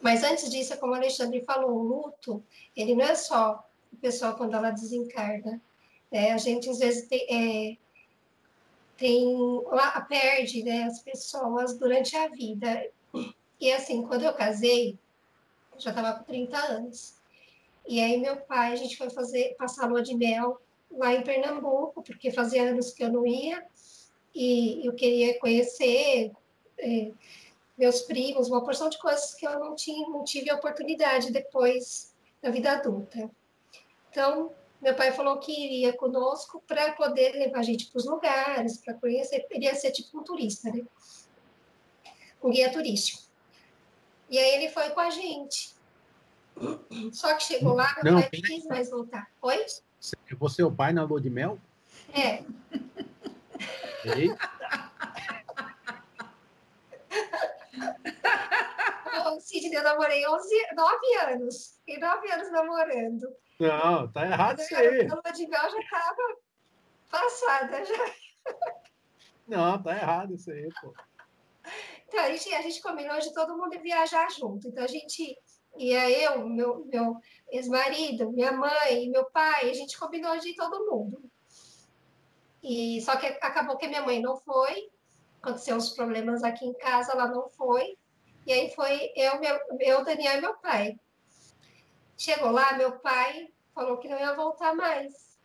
mas 0.00 0.22
antes 0.22 0.48
disso, 0.48 0.78
como 0.78 0.92
o 0.92 0.94
Alexandre 0.94 1.42
falou, 1.42 1.72
o 1.72 1.82
luto, 1.82 2.42
ele 2.76 2.94
não 2.94 3.04
é 3.04 3.16
só 3.16 3.68
o 3.92 3.96
pessoal 3.96 4.36
quando 4.36 4.54
ela 4.54 4.70
desencarna. 4.70 5.60
É, 6.12 6.32
a 6.32 6.38
gente 6.38 6.70
às 6.70 6.78
vezes 6.78 7.08
tem, 7.08 7.26
é, 7.28 7.76
tem 8.96 9.26
lá 9.66 10.00
perde 10.02 10.62
né, 10.62 10.84
as 10.84 11.00
pessoas 11.00 11.78
durante 11.78 12.16
a 12.16 12.28
vida. 12.28 12.88
E 13.60 13.72
assim, 13.72 14.06
quando 14.06 14.24
eu 14.24 14.34
casei, 14.34 14.98
eu 15.74 15.80
já 15.80 15.90
estava 15.90 16.18
com 16.18 16.24
30 16.24 16.56
anos. 16.56 17.16
E 17.86 18.00
aí 18.00 18.18
meu 18.18 18.36
pai, 18.36 18.72
a 18.72 18.76
gente 18.76 18.96
foi 18.96 19.10
fazer 19.10 19.54
passar 19.56 19.88
lua 19.88 20.02
de 20.02 20.14
mel 20.14 20.60
lá 20.90 21.14
em 21.14 21.22
Pernambuco, 21.22 22.02
porque 22.02 22.30
fazia 22.30 22.70
anos 22.70 22.92
que 22.92 23.04
eu 23.04 23.12
não 23.12 23.26
ia, 23.26 23.64
e 24.34 24.86
eu 24.86 24.92
queria 24.92 25.38
conhecer 25.38 26.32
é, 26.78 27.10
meus 27.76 28.02
primos, 28.02 28.48
uma 28.48 28.64
porção 28.64 28.88
de 28.88 28.98
coisas 28.98 29.34
que 29.34 29.46
eu 29.46 29.58
não 29.58 29.74
tinha, 29.74 30.08
não 30.08 30.24
tive 30.24 30.52
oportunidade 30.52 31.32
depois 31.32 32.14
da 32.42 32.50
vida 32.50 32.72
adulta. 32.72 33.30
Então, 34.10 34.52
meu 34.80 34.94
pai 34.94 35.12
falou 35.12 35.38
que 35.38 35.52
iria 35.52 35.92
conosco 35.92 36.62
para 36.66 36.92
poder 36.92 37.32
levar 37.32 37.58
a 37.60 37.62
gente 37.62 37.86
para 37.86 37.98
os 37.98 38.06
lugares, 38.06 38.78
para 38.78 38.94
conhecer. 38.94 39.46
Ele 39.50 39.64
ia 39.64 39.74
ser 39.74 39.90
tipo 39.90 40.18
um 40.18 40.22
turista, 40.22 40.70
né? 40.70 40.84
Um 42.42 42.50
guia 42.50 42.70
turístico. 42.70 43.22
E 44.28 44.38
aí 44.38 44.54
ele 44.54 44.68
foi 44.70 44.90
com 44.90 45.00
a 45.00 45.10
gente. 45.10 45.74
Só 47.12 47.34
que 47.34 47.42
chegou 47.42 47.74
lá, 47.74 47.94
meu 48.02 48.14
não, 48.14 48.20
pai 48.20 48.30
não 48.32 48.42
quis 48.42 48.66
mais 48.66 48.90
voltar. 48.90 49.30
Oi? 49.42 49.66
Você 50.38 50.62
é 50.62 50.64
o 50.64 50.72
pai 50.72 50.92
na 50.92 51.04
lua 51.04 51.20
de 51.20 51.30
mel? 51.30 51.58
É. 52.12 52.42
Eita. 54.04 54.56
Sidney, 59.40 59.78
eu 59.78 59.82
namorei 59.84 60.26
11, 60.26 60.48
9 60.74 61.14
anos. 61.32 61.78
Fiquei 61.78 61.98
9 61.98 62.30
anos 62.32 62.50
namorando. 62.50 63.28
Não, 63.58 64.10
tá 64.12 64.26
errado 64.26 64.60
isso 64.60 64.76
aí. 64.76 65.06
A 65.06 65.14
lua 65.14 65.32
de 65.32 65.48
mel 65.48 65.70
já 65.70 65.78
estava 65.78 66.36
passada. 67.10 67.84
Já. 67.84 68.14
Não, 69.46 69.82
tá 69.82 69.96
errado 69.96 70.34
isso 70.34 70.50
aí, 70.50 70.68
pô. 70.80 70.92
Então, 72.08 72.20
a 72.20 72.30
gente, 72.30 72.54
a 72.54 72.62
gente 72.62 72.82
combinou 72.82 73.18
de 73.18 73.32
todo 73.32 73.56
mundo 73.56 73.80
viajar 73.80 74.30
junto. 74.30 74.68
Então, 74.68 74.84
a 74.84 74.88
gente 74.88 75.36
ia 75.76 76.10
eu, 76.10 76.48
meu, 76.48 76.84
meu 76.86 77.16
ex-marido, 77.50 78.32
minha 78.32 78.52
mãe, 78.52 79.08
meu 79.10 79.24
pai, 79.30 79.70
a 79.70 79.74
gente 79.74 79.98
combinou 79.98 80.36
de 80.38 80.50
ir 80.50 80.54
todo 80.54 80.90
mundo. 80.90 81.22
E 82.62 83.00
só 83.02 83.16
que 83.16 83.26
acabou 83.26 83.76
que 83.76 83.86
minha 83.86 84.02
mãe 84.02 84.20
não 84.20 84.36
foi, 84.38 84.90
aconteceu 85.40 85.76
uns 85.76 85.90
problemas 85.90 86.42
aqui 86.42 86.64
em 86.64 86.74
casa, 86.74 87.12
ela 87.12 87.28
não 87.28 87.48
foi. 87.50 87.96
E 88.46 88.52
aí 88.52 88.74
foi 88.74 89.12
eu, 89.14 89.38
meu, 89.40 89.58
eu 89.80 90.04
Daniel 90.04 90.38
e 90.38 90.40
meu 90.40 90.54
pai. 90.56 90.98
Chegou 92.16 92.50
lá, 92.50 92.72
meu 92.74 92.98
pai 93.00 93.52
falou 93.74 93.98
que 93.98 94.08
não 94.08 94.18
ia 94.18 94.34
voltar 94.34 94.74
mais. 94.74 95.38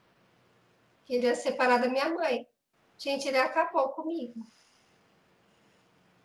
Que 1.05 1.15
ele 1.15 1.27
ia 1.27 1.35
separar 1.35 1.79
da 1.79 1.89
minha 1.89 2.09
mãe. 2.09 2.47
Gente, 2.97 3.27
ele 3.27 3.37
acabou 3.37 3.89
comigo. 3.89 4.45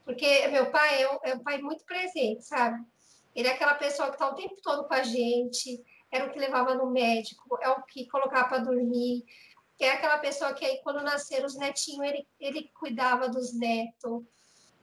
Porque 0.04 0.46
meu 0.48 0.70
pai 0.70 1.02
é 1.02 1.12
um, 1.12 1.18
é 1.24 1.34
um 1.34 1.42
pai 1.42 1.58
muito 1.58 1.84
presente, 1.84 2.44
sabe? 2.44 2.84
Ele 3.34 3.48
é 3.48 3.52
aquela 3.52 3.74
pessoa 3.74 4.08
que 4.08 4.14
está 4.14 4.28
o 4.28 4.34
tempo 4.34 4.56
todo 4.62 4.86
com 4.86 4.94
a 4.94 5.02
gente, 5.02 5.84
era 6.10 6.26
o 6.26 6.32
que 6.32 6.38
levava 6.38 6.74
no 6.74 6.90
médico, 6.90 7.58
é 7.60 7.68
o 7.68 7.82
que 7.82 8.06
colocava 8.08 8.48
para 8.48 8.58
dormir, 8.58 9.24
é 9.78 9.90
aquela 9.90 10.18
pessoa 10.18 10.54
que 10.54 10.64
aí, 10.64 10.80
quando 10.82 11.02
nasceram 11.02 11.46
os 11.46 11.56
netinhos, 11.56 12.06
ele, 12.08 12.26
ele 12.40 12.70
cuidava 12.78 13.28
dos 13.28 13.52
netos. 13.52 14.24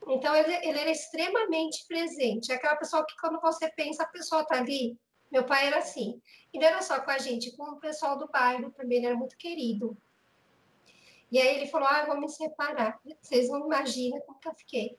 Então, 0.06 0.36
ele, 0.36 0.54
ele 0.66 0.78
era 0.78 0.90
extremamente 0.90 1.84
presente. 1.88 2.52
É 2.52 2.54
aquela 2.54 2.76
pessoa 2.76 3.04
que, 3.04 3.16
quando 3.20 3.40
você 3.40 3.68
pensa, 3.70 4.04
a 4.04 4.08
pessoa 4.08 4.42
está 4.42 4.58
ali. 4.58 4.96
Meu 5.34 5.42
pai 5.42 5.66
era 5.66 5.78
assim. 5.78 6.22
E 6.52 6.60
não 6.60 6.68
era 6.68 6.80
só 6.80 7.00
com 7.00 7.10
a 7.10 7.18
gente, 7.18 7.56
com 7.56 7.64
o 7.64 7.80
pessoal 7.80 8.16
do 8.16 8.28
bairro 8.28 8.70
também, 8.70 8.98
ele 8.98 9.06
era 9.06 9.16
muito 9.16 9.36
querido. 9.36 9.98
E 11.28 11.40
aí 11.40 11.56
ele 11.56 11.66
falou: 11.66 11.88
Ah, 11.90 12.02
eu 12.02 12.06
vou 12.06 12.20
me 12.20 12.28
separar. 12.28 13.00
Vocês 13.20 13.48
não 13.48 13.66
imaginam 13.66 14.20
como 14.20 14.38
que 14.38 14.46
eu 14.46 14.54
fiquei. 14.54 14.96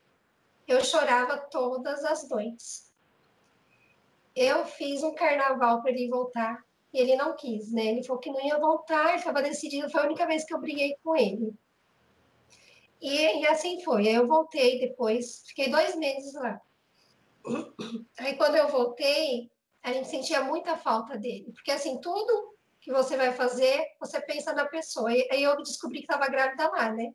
Eu 0.68 0.84
chorava 0.84 1.38
todas 1.38 2.04
as 2.04 2.28
noites. 2.28 2.92
Eu 4.34 4.66
fiz 4.66 5.02
um 5.02 5.14
carnaval 5.14 5.80
para 5.80 5.90
ele 5.90 6.10
voltar 6.10 6.62
e 6.92 6.98
ele 6.98 7.16
não 7.16 7.34
quis, 7.34 7.72
né? 7.72 7.86
Ele 7.86 8.04
falou 8.04 8.20
que 8.20 8.30
não 8.30 8.44
ia 8.44 8.58
voltar, 8.58 9.08
ele 9.08 9.18
estava 9.18 9.40
decidido. 9.40 9.88
Foi 9.88 10.02
a 10.02 10.04
única 10.04 10.26
vez 10.26 10.44
que 10.44 10.52
eu 10.52 10.60
briguei 10.60 10.98
com 11.02 11.16
ele. 11.16 11.54
E, 13.00 13.40
e 13.40 13.46
assim 13.46 13.82
foi. 13.82 14.06
Aí 14.06 14.14
eu 14.14 14.26
voltei 14.26 14.80
depois, 14.80 15.44
fiquei 15.46 15.70
dois 15.70 15.96
meses 15.96 16.34
lá. 16.34 16.60
Aí 18.18 18.36
quando 18.36 18.56
eu 18.56 18.68
voltei, 18.68 19.50
a 19.86 19.92
gente 19.92 20.08
sentia 20.08 20.42
muita 20.42 20.76
falta 20.76 21.16
dele, 21.16 21.52
porque 21.52 21.70
assim, 21.70 22.00
tudo 22.00 22.56
que 22.80 22.92
você 22.92 23.16
vai 23.16 23.32
fazer, 23.32 23.84
você 24.00 24.20
pensa 24.20 24.52
na 24.52 24.64
pessoa. 24.64 25.12
E 25.12 25.28
aí 25.30 25.44
eu 25.44 25.56
descobri 25.58 26.00
que 26.00 26.12
estava 26.12 26.28
grávida 26.28 26.68
lá, 26.68 26.90
né? 26.90 27.14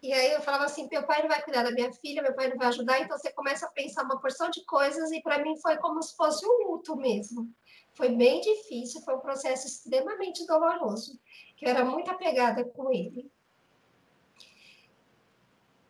E 0.00 0.12
aí 0.12 0.30
eu 0.30 0.40
falava 0.42 0.64
assim, 0.64 0.88
meu 0.88 1.04
pai 1.04 1.22
não 1.22 1.28
vai 1.28 1.42
cuidar 1.42 1.64
da 1.64 1.72
minha 1.72 1.92
filha, 1.94 2.22
meu 2.22 2.36
pai 2.36 2.46
não 2.46 2.56
vai 2.56 2.68
ajudar, 2.68 3.00
então 3.00 3.18
você 3.18 3.32
começa 3.32 3.66
a 3.66 3.70
pensar 3.70 4.04
uma 4.04 4.20
porção 4.20 4.48
de 4.48 4.64
coisas 4.64 5.10
e 5.10 5.20
para 5.22 5.42
mim 5.42 5.60
foi 5.60 5.76
como 5.78 6.00
se 6.00 6.14
fosse 6.14 6.46
um 6.46 6.70
luto 6.70 6.94
mesmo. 6.94 7.52
Foi 7.94 8.10
bem 8.10 8.40
difícil, 8.40 9.00
foi 9.00 9.16
um 9.16 9.20
processo 9.20 9.66
extremamente 9.66 10.46
doloroso, 10.46 11.18
que 11.56 11.66
eu 11.66 11.70
era 11.70 11.84
muito 11.84 12.12
apegada 12.12 12.64
com 12.64 12.92
ele. 12.92 13.28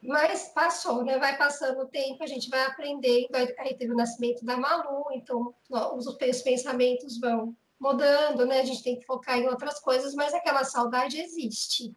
Mas 0.04 0.49
passou, 0.49 1.02
né? 1.02 1.18
Vai 1.18 1.38
passando 1.38 1.80
o 1.80 1.88
tempo, 1.88 2.23
a 2.23 2.26
gente 2.26 2.50
vai 2.50 2.66
aprendendo. 2.66 3.34
Aí 3.34 3.75
teve 3.75 3.92
o 3.92 3.96
nascimento 3.96 4.44
da 4.44 4.56
Malu, 4.56 5.06
então 5.12 5.54
os, 5.70 6.06
os 6.06 6.42
pensamentos 6.42 7.18
vão 7.18 7.56
mudando, 7.80 8.44
né? 8.44 8.61
A 8.61 8.64
gente 8.64 8.82
tem 8.82 8.99
que 8.99 9.06
focar 9.06 9.38
em 9.38 9.49
outras 9.49 9.80
coisas, 9.80 10.14
mas 10.14 10.34
aquela 10.34 10.62
saudade 10.62 11.18
existe. 11.18 11.96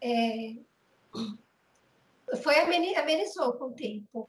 É... 0.00 0.56
Foi 2.42 2.58
amenizou 2.60 3.54
com 3.54 3.66
o 3.66 3.72
tempo. 3.72 4.28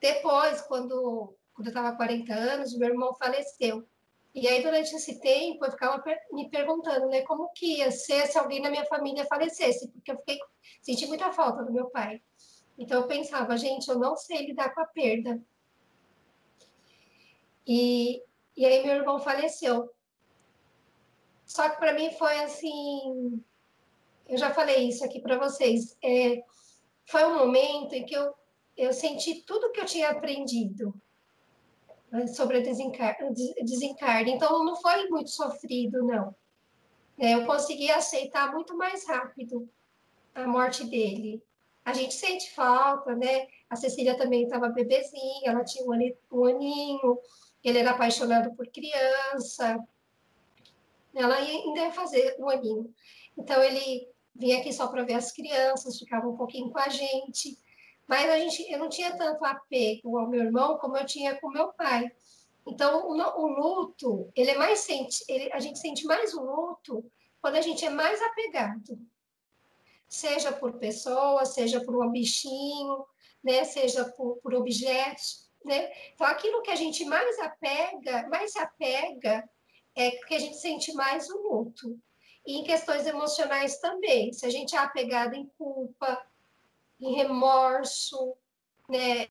Depois, 0.00 0.60
quando, 0.62 1.34
quando 1.54 1.68
eu 1.68 1.70
estava 1.70 1.96
40 1.96 2.34
anos, 2.34 2.76
meu 2.76 2.90
irmão 2.90 3.14
faleceu. 3.14 3.86
E 4.34 4.48
aí, 4.48 4.62
durante 4.62 4.94
esse 4.94 5.20
tempo, 5.20 5.64
eu 5.64 5.70
ficava 5.70 6.02
me 6.32 6.48
perguntando, 6.48 7.06
né, 7.08 7.20
como 7.22 7.50
que 7.50 7.78
ia 7.78 7.90
ser 7.90 8.26
se 8.26 8.38
alguém 8.38 8.62
na 8.62 8.70
minha 8.70 8.86
família 8.86 9.26
falecesse, 9.26 9.88
porque 9.88 10.10
eu 10.10 10.16
fiquei, 10.18 10.38
senti 10.80 11.06
muita 11.06 11.32
falta 11.32 11.62
do 11.62 11.72
meu 11.72 11.90
pai. 11.90 12.22
Então, 12.78 13.02
eu 13.02 13.06
pensava, 13.06 13.56
gente, 13.58 13.88
eu 13.88 13.98
não 13.98 14.16
sei 14.16 14.46
lidar 14.46 14.74
com 14.74 14.80
a 14.80 14.86
perda. 14.86 15.38
E, 17.66 18.22
e 18.56 18.64
aí, 18.64 18.82
meu 18.84 18.96
irmão 18.96 19.20
faleceu. 19.20 19.90
Só 21.44 21.68
que 21.68 21.76
para 21.76 21.92
mim 21.92 22.10
foi 22.12 22.34
assim. 22.40 23.44
Eu 24.26 24.38
já 24.38 24.54
falei 24.54 24.88
isso 24.88 25.04
aqui 25.04 25.20
para 25.20 25.38
vocês. 25.38 25.94
É, 26.02 26.42
foi 27.04 27.24
um 27.26 27.36
momento 27.36 27.92
em 27.92 28.06
que 28.06 28.14
eu, 28.14 28.32
eu 28.74 28.94
senti 28.94 29.42
tudo 29.42 29.70
que 29.70 29.80
eu 29.80 29.84
tinha 29.84 30.08
aprendido 30.08 30.94
sobre 32.34 32.58
a 32.58 32.60
desencarne. 32.60 34.32
Então, 34.32 34.64
não 34.64 34.76
foi 34.76 35.08
muito 35.08 35.30
sofrido, 35.30 36.04
não. 36.04 36.34
É, 37.18 37.34
eu 37.34 37.46
consegui 37.46 37.90
aceitar 37.90 38.52
muito 38.52 38.76
mais 38.76 39.06
rápido 39.06 39.68
a 40.34 40.46
morte 40.46 40.84
dele. 40.84 41.42
A 41.84 41.92
gente 41.92 42.14
sente 42.14 42.54
falta, 42.54 43.14
né? 43.14 43.46
A 43.68 43.76
Cecília 43.76 44.16
também 44.16 44.44
estava 44.44 44.68
bebezinha, 44.68 45.50
ela 45.50 45.64
tinha 45.64 45.84
um 45.84 46.44
aninho, 46.44 47.18
ele 47.64 47.78
era 47.78 47.92
apaixonado 47.92 48.54
por 48.54 48.66
criança. 48.68 49.78
Ela 51.14 51.36
ainda 51.36 51.80
ia 51.80 51.92
fazer 51.92 52.36
um 52.38 52.48
aninho. 52.48 52.92
Então, 53.36 53.62
ele 53.62 54.08
vinha 54.34 54.58
aqui 54.58 54.72
só 54.72 54.86
para 54.88 55.04
ver 55.04 55.14
as 55.14 55.32
crianças, 55.32 55.98
ficava 55.98 56.28
um 56.28 56.36
pouquinho 56.36 56.70
com 56.70 56.78
a 56.78 56.88
gente. 56.88 57.58
Mas 58.06 58.28
a 58.30 58.38
gente, 58.38 58.70
eu 58.70 58.78
não 58.78 58.88
tinha 58.88 59.16
tanto 59.16 59.44
apego 59.44 60.18
ao 60.18 60.28
meu 60.28 60.42
irmão 60.42 60.78
como 60.78 60.96
eu 60.96 61.06
tinha 61.06 61.38
com 61.40 61.48
meu 61.48 61.72
pai. 61.72 62.10
Então, 62.66 63.08
o, 63.08 63.12
o 63.12 63.46
luto, 63.46 64.30
ele 64.36 64.50
é 64.50 64.58
mais 64.58 64.80
sente, 64.80 65.24
ele, 65.28 65.52
a 65.52 65.58
gente 65.58 65.78
sente 65.78 66.04
mais 66.04 66.34
o 66.34 66.42
luto 66.42 67.04
quando 67.40 67.56
a 67.56 67.60
gente 67.60 67.84
é 67.84 67.90
mais 67.90 68.20
apegado. 68.22 68.98
Seja 70.08 70.52
por 70.52 70.74
pessoa, 70.74 71.44
seja 71.44 71.80
por 71.80 71.96
um 71.96 72.10
bichinho, 72.10 73.04
né, 73.42 73.64
seja 73.64 74.04
por, 74.04 74.36
por 74.36 74.54
objetos, 74.54 75.50
né? 75.64 75.90
Então, 76.14 76.26
aquilo 76.26 76.62
que 76.62 76.70
a 76.70 76.76
gente 76.76 77.04
mais 77.04 77.38
apega, 77.38 78.28
mais 78.28 78.52
se 78.52 78.58
apega, 78.58 79.48
é 79.94 80.10
que 80.10 80.34
a 80.34 80.38
gente 80.38 80.56
sente 80.56 80.92
mais 80.92 81.28
o 81.30 81.36
luto. 81.38 81.98
E 82.46 82.58
em 82.58 82.64
questões 82.64 83.06
emocionais 83.06 83.78
também. 83.78 84.32
Se 84.32 84.44
a 84.44 84.50
gente 84.50 84.74
é 84.74 84.78
apegado 84.78 85.34
em 85.34 85.46
culpa, 85.58 86.20
em 87.02 87.14
remorso, 87.14 88.34
né? 88.88 89.28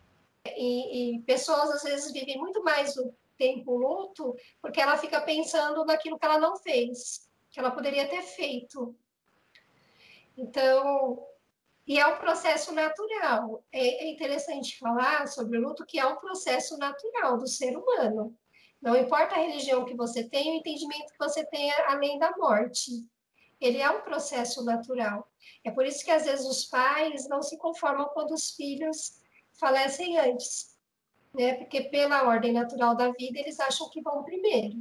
E, 0.58 1.16
e, 1.16 1.22
pessoas 1.22 1.70
às 1.70 1.84
vezes 1.84 2.12
vivem 2.12 2.38
muito 2.38 2.63
mais 2.63 2.98
o 2.98 3.13
tempo 3.38 3.78
luto 3.78 4.36
porque 4.62 4.82
ela 4.82 4.98
fica 4.98 5.22
pensando 5.22 5.86
naquilo 5.86 6.18
que 6.18 6.25
ela 6.25 6.40
não 6.40 6.58
fez, 6.58 7.30
que 7.50 7.60
ela 7.60 7.72
poderia 7.72 8.08
ter 8.08 8.24
feito. 8.24 8.96
Então, 10.36 11.25
e 11.88 12.00
é 12.00 12.08
um 12.08 12.18
processo 12.18 12.74
natural. 12.74 13.63
É, 13.72 14.06
é 14.06 14.12
interessante 14.12 14.78
falar 14.78 15.28
sobre 15.28 15.58
o 15.58 15.62
luto, 15.62 15.86
que 15.86 16.00
é 16.00 16.06
um 16.06 16.18
processo 16.18 16.78
natural 16.78 17.38
do 17.38 17.48
ser 17.48 17.78
humano. 17.78 18.36
Não 18.82 18.96
importa 18.96 19.36
a 19.36 19.40
religião 19.40 19.86
que 19.86 19.96
você 19.96 20.28
tenha, 20.28 20.54
o 20.54 20.58
entendimento 20.58 21.13
que 21.13 21.20
você 21.20 21.46
tenha 21.46 21.75
além 21.88 22.18
da 22.18 22.36
morte 22.36 23.06
ele 23.62 23.77
é 23.77 23.89
um 23.91 24.01
processo 24.01 24.65
natural. 24.65 25.32
É 25.63 25.70
por 25.70 25.86
isso 25.86 26.03
que 26.03 26.10
às 26.10 26.25
vezes 26.25 26.46
os 26.46 26.65
pais 26.65 27.30
não 27.30 27.44
se 27.44 27.58
conformam 27.58 28.10
quando 28.13 28.32
os 28.32 28.51
filhos 28.51 29.22
falecem 29.53 30.18
antes, 30.18 30.75
né? 31.34 31.53
Porque 31.53 31.82
pela 31.82 32.27
ordem 32.27 32.51
natural 32.51 32.96
da 32.96 33.12
vida 33.12 33.39
eles 33.39 33.60
acham 33.60 33.88
que 33.89 34.01
vão 34.01 34.24
primeiro. 34.24 34.77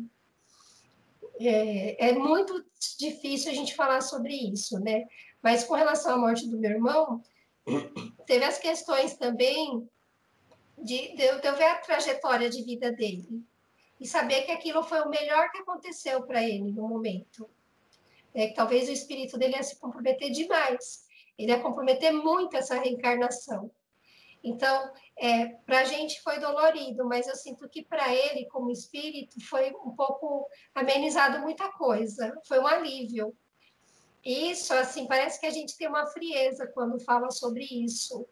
É, 1.38 2.08
é 2.08 2.12
muito 2.14 2.64
difícil 2.98 3.50
a 3.50 3.54
gente 3.54 3.76
falar 3.76 4.00
sobre 4.00 4.34
isso, 4.34 4.80
né? 4.80 5.06
Mas 5.42 5.64
com 5.64 5.74
relação 5.74 6.14
à 6.14 6.18
morte 6.18 6.48
do 6.48 6.58
meu 6.58 6.70
irmão, 6.70 7.22
teve 8.26 8.44
as 8.44 8.58
questões 8.58 9.14
também 9.14 9.86
de, 10.78 11.14
de, 11.14 11.22
eu 11.22 11.56
ver 11.56 11.64
a 11.64 11.78
trajetória 11.78 12.48
de 12.48 12.62
vida 12.62 12.90
dele 12.90 13.44
e 14.00 14.06
saber 14.06 14.42
que 14.42 14.52
aquilo 14.52 14.82
foi 14.82 15.02
o 15.02 15.10
melhor 15.10 15.50
que 15.50 15.58
aconteceu 15.58 16.22
para 16.22 16.42
ele 16.42 16.72
no 16.72 16.88
momento 16.88 17.48
é, 18.34 18.48
que 18.48 18.54
talvez 18.54 18.88
o 18.88 18.92
espírito 18.92 19.38
dele 19.38 19.56
ia 19.56 19.62
se 19.62 19.78
comprometer 19.78 20.30
demais, 20.30 21.04
ele 21.38 21.52
ia 21.52 21.60
comprometer 21.60 22.12
muito 22.12 22.56
essa 22.56 22.74
reencarnação. 22.76 23.70
Então, 24.42 24.92
é, 25.18 25.48
para 25.66 25.80
a 25.80 25.84
gente 25.84 26.20
foi 26.22 26.38
dolorido, 26.38 27.04
mas 27.06 27.28
eu 27.28 27.36
sinto 27.36 27.68
que 27.68 27.82
para 27.84 28.14
ele, 28.14 28.46
como 28.46 28.70
espírito, 28.70 29.38
foi 29.46 29.70
um 29.84 29.94
pouco 29.94 30.48
amenizado 30.74 31.40
muita 31.40 31.70
coisa, 31.72 32.34
foi 32.46 32.58
um 32.58 32.66
alívio. 32.66 33.36
Isso, 34.24 34.72
assim, 34.72 35.06
parece 35.06 35.38
que 35.38 35.46
a 35.46 35.50
gente 35.50 35.76
tem 35.76 35.88
uma 35.88 36.06
frieza 36.06 36.66
quando 36.68 37.00
fala 37.00 37.30
sobre 37.30 37.64
isso, 37.64 38.26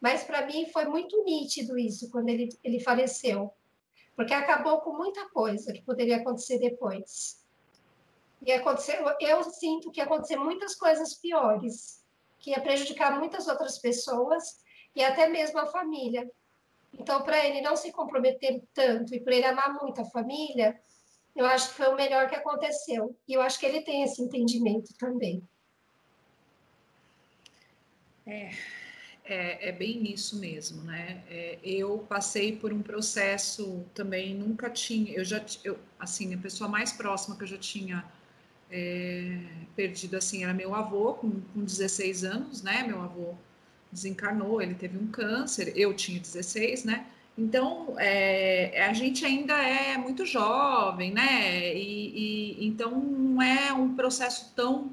mas 0.00 0.22
para 0.22 0.46
mim 0.46 0.66
foi 0.66 0.84
muito 0.84 1.22
nítido 1.24 1.78
isso 1.78 2.10
quando 2.10 2.28
ele, 2.28 2.48
ele 2.62 2.80
faleceu, 2.80 3.50
porque 4.14 4.34
acabou 4.34 4.80
com 4.80 4.96
muita 4.96 5.28
coisa 5.30 5.72
que 5.72 5.82
poderia 5.82 6.16
acontecer 6.16 6.58
depois. 6.58 7.43
E 8.44 8.52
aconteceu, 8.52 9.02
eu 9.20 9.42
sinto 9.44 9.90
que 9.90 10.00
acontecer 10.00 10.36
muitas 10.36 10.74
coisas 10.74 11.14
piores, 11.14 12.04
que 12.38 12.50
ia 12.50 12.60
prejudicar 12.60 13.18
muitas 13.18 13.48
outras 13.48 13.78
pessoas 13.78 14.62
e 14.94 15.02
até 15.02 15.26
mesmo 15.28 15.58
a 15.58 15.66
família. 15.66 16.30
Então, 16.92 17.22
para 17.22 17.44
ele 17.44 17.62
não 17.62 17.74
se 17.74 17.90
comprometer 17.90 18.62
tanto 18.74 19.14
e 19.14 19.20
para 19.20 19.34
ele 19.34 19.46
amar 19.46 19.72
muito 19.80 20.02
a 20.02 20.10
família, 20.10 20.78
eu 21.34 21.46
acho 21.46 21.70
que 21.70 21.76
foi 21.76 21.88
o 21.88 21.96
melhor 21.96 22.28
que 22.28 22.34
aconteceu. 22.34 23.16
E 23.26 23.32
eu 23.32 23.40
acho 23.40 23.58
que 23.58 23.64
ele 23.64 23.80
tem 23.80 24.02
esse 24.02 24.20
entendimento 24.20 24.92
também. 24.98 25.42
É, 28.26 28.50
é, 29.24 29.68
é 29.68 29.72
bem 29.72 30.12
isso 30.12 30.38
mesmo, 30.38 30.82
né? 30.82 31.24
É, 31.30 31.58
eu 31.64 31.98
passei 32.08 32.54
por 32.54 32.74
um 32.74 32.82
processo 32.82 33.84
também, 33.94 34.34
nunca 34.34 34.68
tinha, 34.68 35.12
eu 35.14 35.24
já, 35.24 35.42
eu, 35.64 35.78
assim, 35.98 36.34
a 36.34 36.38
pessoa 36.38 36.68
mais 36.68 36.92
próxima 36.92 37.36
que 37.36 37.42
eu 37.42 37.48
já 37.48 37.58
tinha 37.58 38.04
é, 38.76 39.38
perdido 39.76 40.16
assim 40.16 40.42
era 40.42 40.52
meu 40.52 40.74
avô 40.74 41.14
com, 41.14 41.30
com 41.30 41.64
16 41.64 42.24
anos, 42.24 42.62
né? 42.62 42.82
Meu 42.82 43.00
avô 43.00 43.34
desencarnou, 43.92 44.60
ele 44.60 44.74
teve 44.74 44.98
um 44.98 45.06
câncer, 45.06 45.72
eu 45.76 45.94
tinha 45.94 46.18
16, 46.18 46.84
né? 46.84 47.06
Então, 47.38 47.94
é, 47.98 48.84
a 48.84 48.92
gente 48.92 49.24
ainda 49.24 49.54
é 49.54 49.96
muito 49.96 50.26
jovem, 50.26 51.12
né? 51.12 51.72
E, 51.72 52.58
e, 52.58 52.66
então 52.66 52.90
não 53.00 53.40
é 53.40 53.72
um 53.72 53.94
processo 53.94 54.52
tão 54.56 54.92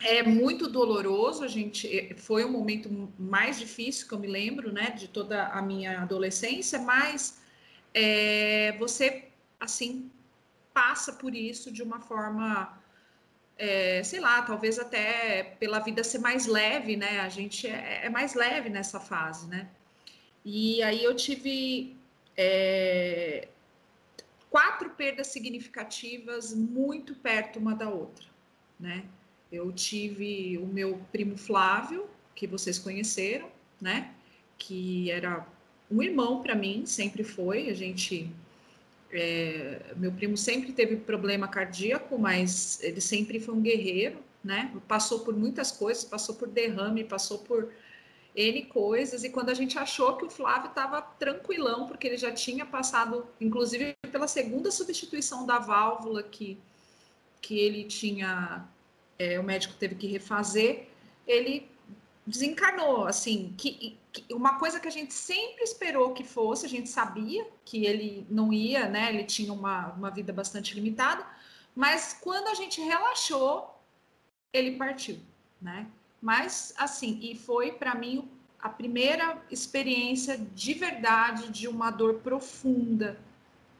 é 0.00 0.22
muito 0.22 0.68
doloroso. 0.68 1.44
A 1.44 1.48
gente 1.48 2.14
foi 2.16 2.42
um 2.44 2.50
momento 2.50 3.12
mais 3.18 3.58
difícil 3.58 4.08
que 4.08 4.14
eu 4.14 4.18
me 4.18 4.26
lembro, 4.26 4.72
né, 4.72 4.90
de 4.90 5.08
toda 5.08 5.48
a 5.48 5.60
minha 5.60 6.00
adolescência, 6.00 6.78
mas 6.78 7.38
é, 7.92 8.74
você 8.78 9.24
assim 9.60 10.10
passa 10.72 11.12
por 11.12 11.34
isso 11.34 11.70
de 11.70 11.82
uma 11.82 12.00
forma 12.00 12.82
é, 13.56 14.02
sei 14.02 14.20
lá, 14.20 14.42
talvez 14.42 14.78
até 14.78 15.54
pela 15.60 15.78
vida 15.78 16.02
ser 16.02 16.18
mais 16.18 16.46
leve, 16.46 16.96
né? 16.96 17.20
A 17.20 17.28
gente 17.28 17.66
é, 17.66 18.06
é 18.06 18.10
mais 18.10 18.34
leve 18.34 18.68
nessa 18.68 18.98
fase, 18.98 19.46
né? 19.46 19.68
E 20.44 20.82
aí 20.82 21.04
eu 21.04 21.14
tive 21.14 21.96
é, 22.36 23.48
quatro 24.50 24.90
perdas 24.90 25.28
significativas 25.28 26.54
muito 26.54 27.14
perto 27.14 27.58
uma 27.58 27.74
da 27.74 27.88
outra, 27.88 28.26
né? 28.80 29.04
Eu 29.50 29.70
tive 29.70 30.58
o 30.58 30.66
meu 30.66 31.00
primo 31.12 31.36
Flávio, 31.36 32.08
que 32.34 32.46
vocês 32.46 32.78
conheceram, 32.78 33.48
né? 33.80 34.12
Que 34.58 35.10
era 35.10 35.46
um 35.90 36.02
irmão 36.02 36.42
para 36.42 36.54
mim, 36.54 36.86
sempre 36.86 37.22
foi. 37.22 37.68
A 37.68 37.74
gente 37.74 38.28
é, 39.12 39.92
meu 39.96 40.10
primo 40.10 40.36
sempre 40.36 40.72
teve 40.72 40.96
problema 40.96 41.46
cardíaco, 41.46 42.18
mas 42.18 42.82
ele 42.82 43.00
sempre 43.00 43.38
foi 43.38 43.54
um 43.54 43.60
guerreiro, 43.60 44.18
né? 44.42 44.72
Passou 44.88 45.20
por 45.20 45.36
muitas 45.36 45.70
coisas, 45.70 46.02
passou 46.02 46.34
por 46.34 46.48
derrame, 46.48 47.04
passou 47.04 47.38
por 47.38 47.70
N 48.34 48.62
coisas, 48.64 49.22
e 49.24 49.28
quando 49.28 49.50
a 49.50 49.54
gente 49.54 49.78
achou 49.78 50.16
que 50.16 50.24
o 50.24 50.30
Flávio 50.30 50.70
estava 50.70 51.02
tranquilão, 51.02 51.86
porque 51.86 52.06
ele 52.06 52.16
já 52.16 52.32
tinha 52.32 52.64
passado, 52.64 53.26
inclusive 53.38 53.94
pela 54.10 54.26
segunda 54.26 54.70
substituição 54.70 55.44
da 55.44 55.58
válvula 55.58 56.22
que, 56.22 56.58
que 57.42 57.58
ele 57.58 57.84
tinha, 57.84 58.66
é, 59.18 59.38
o 59.38 59.44
médico 59.44 59.74
teve 59.74 59.94
que 59.94 60.06
refazer, 60.06 60.86
ele 61.26 61.70
desencarnou, 62.26 63.06
assim, 63.06 63.54
que, 63.58 63.98
que, 64.12 64.32
uma 64.32 64.58
coisa 64.58 64.78
que 64.78 64.86
a 64.86 64.92
gente 64.92 65.12
sempre 65.12 65.64
esperou 65.64 66.12
que 66.12 66.22
fosse, 66.22 66.64
a 66.64 66.68
gente 66.68 66.88
sabia 66.88 67.46
que 67.64 67.84
ele 67.84 68.26
não 68.30 68.52
ia, 68.52 68.88
né, 68.88 69.08
ele 69.08 69.24
tinha 69.24 69.52
uma, 69.52 69.88
uma 69.92 70.10
vida 70.10 70.32
bastante 70.32 70.74
limitada, 70.74 71.26
mas 71.74 72.18
quando 72.20 72.48
a 72.48 72.54
gente 72.54 72.80
relaxou, 72.80 73.76
ele 74.52 74.76
partiu, 74.76 75.18
né, 75.60 75.86
mas, 76.20 76.72
assim, 76.76 77.18
e 77.20 77.34
foi 77.36 77.72
para 77.72 77.94
mim 77.94 78.28
a 78.60 78.68
primeira 78.68 79.42
experiência 79.50 80.38
de 80.38 80.74
verdade 80.74 81.50
de 81.50 81.66
uma 81.66 81.90
dor 81.90 82.20
profunda, 82.20 83.18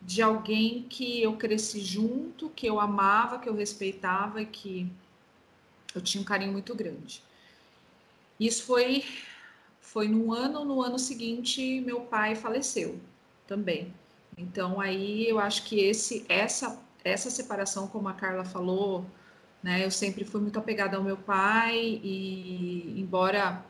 de 0.05 0.21
alguém 0.21 0.83
que 0.89 1.23
eu 1.23 1.37
cresci 1.37 1.81
junto, 1.81 2.51
que 2.51 2.67
eu 2.67 2.81
amava, 2.81 3.39
que 3.39 3.49
eu 3.49 3.55
respeitava 3.55 4.43
e 4.43 4.47
que 4.47 4.91
eu 5.95 6.01
tinha 6.01 6.21
um 6.21 6.25
carinho 6.25 6.51
muito 6.51 6.75
grande. 6.75 7.23
Isso 8.47 8.65
foi 8.65 9.05
foi 9.81 10.09
no 10.09 10.33
ano, 10.33 10.65
no 10.65 10.81
ano 10.81 10.99
seguinte, 10.99 11.81
meu 11.83 12.01
pai 12.01 12.35
faleceu 12.35 12.99
também. 13.47 13.93
Então 14.37 14.81
aí 14.81 15.29
eu 15.29 15.39
acho 15.39 15.65
que 15.65 15.79
esse 15.81 16.25
essa 16.29 16.83
essa 17.05 17.31
separação, 17.31 17.87
como 17.89 18.09
a 18.09 18.15
Carla 18.15 18.45
falou, 18.45 19.05
né? 19.63 19.85
Eu 19.85 19.91
sempre 19.91 20.25
fui 20.25 20.41
muito 20.41 20.59
apegada 20.59 20.97
ao 20.97 21.05
meu 21.05 21.17
pai 21.17 22.01
e, 22.03 22.95
embora 22.97 23.65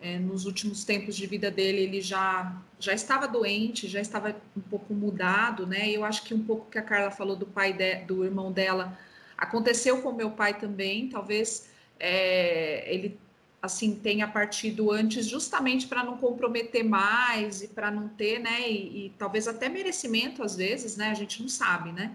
é, 0.00 0.18
nos 0.18 0.46
últimos 0.46 0.84
tempos 0.84 1.16
de 1.16 1.26
vida 1.26 1.50
dele 1.50 1.80
ele 1.82 2.00
já 2.00 2.54
já 2.78 2.92
estava 2.92 3.26
doente, 3.26 3.88
já 3.88 4.00
estava 4.00 4.36
um 4.56 4.60
pouco 4.60 4.94
mudado, 4.94 5.66
né? 5.66 5.90
Eu 5.90 6.04
acho 6.04 6.22
que 6.24 6.34
um 6.34 6.44
pouco 6.44 6.70
que 6.70 6.78
a 6.78 6.82
Carla 6.82 7.10
falou 7.10 7.36
do 7.36 7.46
pai 7.46 7.72
de, 7.72 7.96
do 8.04 8.24
irmão 8.24 8.52
dela 8.52 8.96
aconteceu 9.36 10.02
com 10.02 10.12
meu 10.12 10.30
pai 10.32 10.58
também. 10.58 11.08
Talvez 11.08 11.70
é, 11.98 12.84
ele 12.92 13.18
assim 13.62 13.94
tenha 13.94 14.26
partido 14.26 14.90
antes 14.90 15.24
justamente 15.24 15.86
para 15.86 16.02
não 16.02 16.18
comprometer 16.18 16.82
mais 16.82 17.62
e 17.62 17.68
para 17.68 17.90
não 17.90 18.08
ter, 18.08 18.40
né? 18.40 18.68
E, 18.68 19.06
e 19.06 19.10
talvez 19.16 19.46
até 19.46 19.68
merecimento 19.68 20.42
às 20.42 20.56
vezes, 20.56 20.96
né? 20.96 21.10
A 21.10 21.14
gente 21.14 21.40
não 21.40 21.48
sabe, 21.48 21.92
né? 21.92 22.14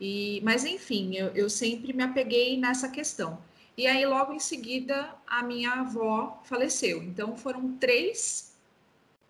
E, 0.00 0.40
mas 0.42 0.64
enfim, 0.64 1.14
eu, 1.14 1.28
eu 1.34 1.50
sempre 1.50 1.92
me 1.92 2.02
apeguei 2.02 2.56
nessa 2.56 2.88
questão. 2.88 3.38
E 3.76 3.86
aí, 3.86 4.04
logo 4.06 4.32
em 4.32 4.40
seguida, 4.40 5.14
a 5.26 5.42
minha 5.42 5.70
avó 5.70 6.40
faleceu. 6.44 7.00
Então, 7.02 7.36
foram 7.36 7.76
três 7.76 8.52